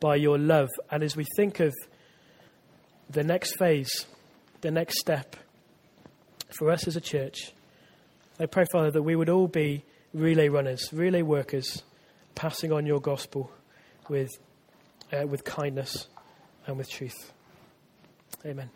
by 0.00 0.16
your 0.16 0.38
love? 0.38 0.70
And 0.90 1.02
as 1.02 1.16
we 1.16 1.26
think 1.36 1.60
of 1.60 1.74
the 3.10 3.24
next 3.24 3.58
phase, 3.58 4.06
the 4.60 4.70
next 4.70 4.98
step 4.98 5.36
for 6.58 6.70
us 6.70 6.86
as 6.86 6.96
a 6.96 7.00
church, 7.00 7.52
I 8.38 8.46
pray, 8.46 8.64
Father, 8.72 8.90
that 8.90 9.02
we 9.02 9.16
would 9.16 9.28
all 9.28 9.48
be 9.48 9.84
relay 10.12 10.48
runners, 10.48 10.92
relay 10.92 11.22
workers, 11.22 11.82
passing 12.34 12.72
on 12.72 12.86
your 12.86 13.00
gospel 13.00 13.50
with, 14.08 14.30
uh, 15.12 15.26
with 15.26 15.44
kindness 15.44 16.08
and 16.66 16.78
with 16.78 16.88
truth. 16.90 17.32
Amen. 18.44 18.70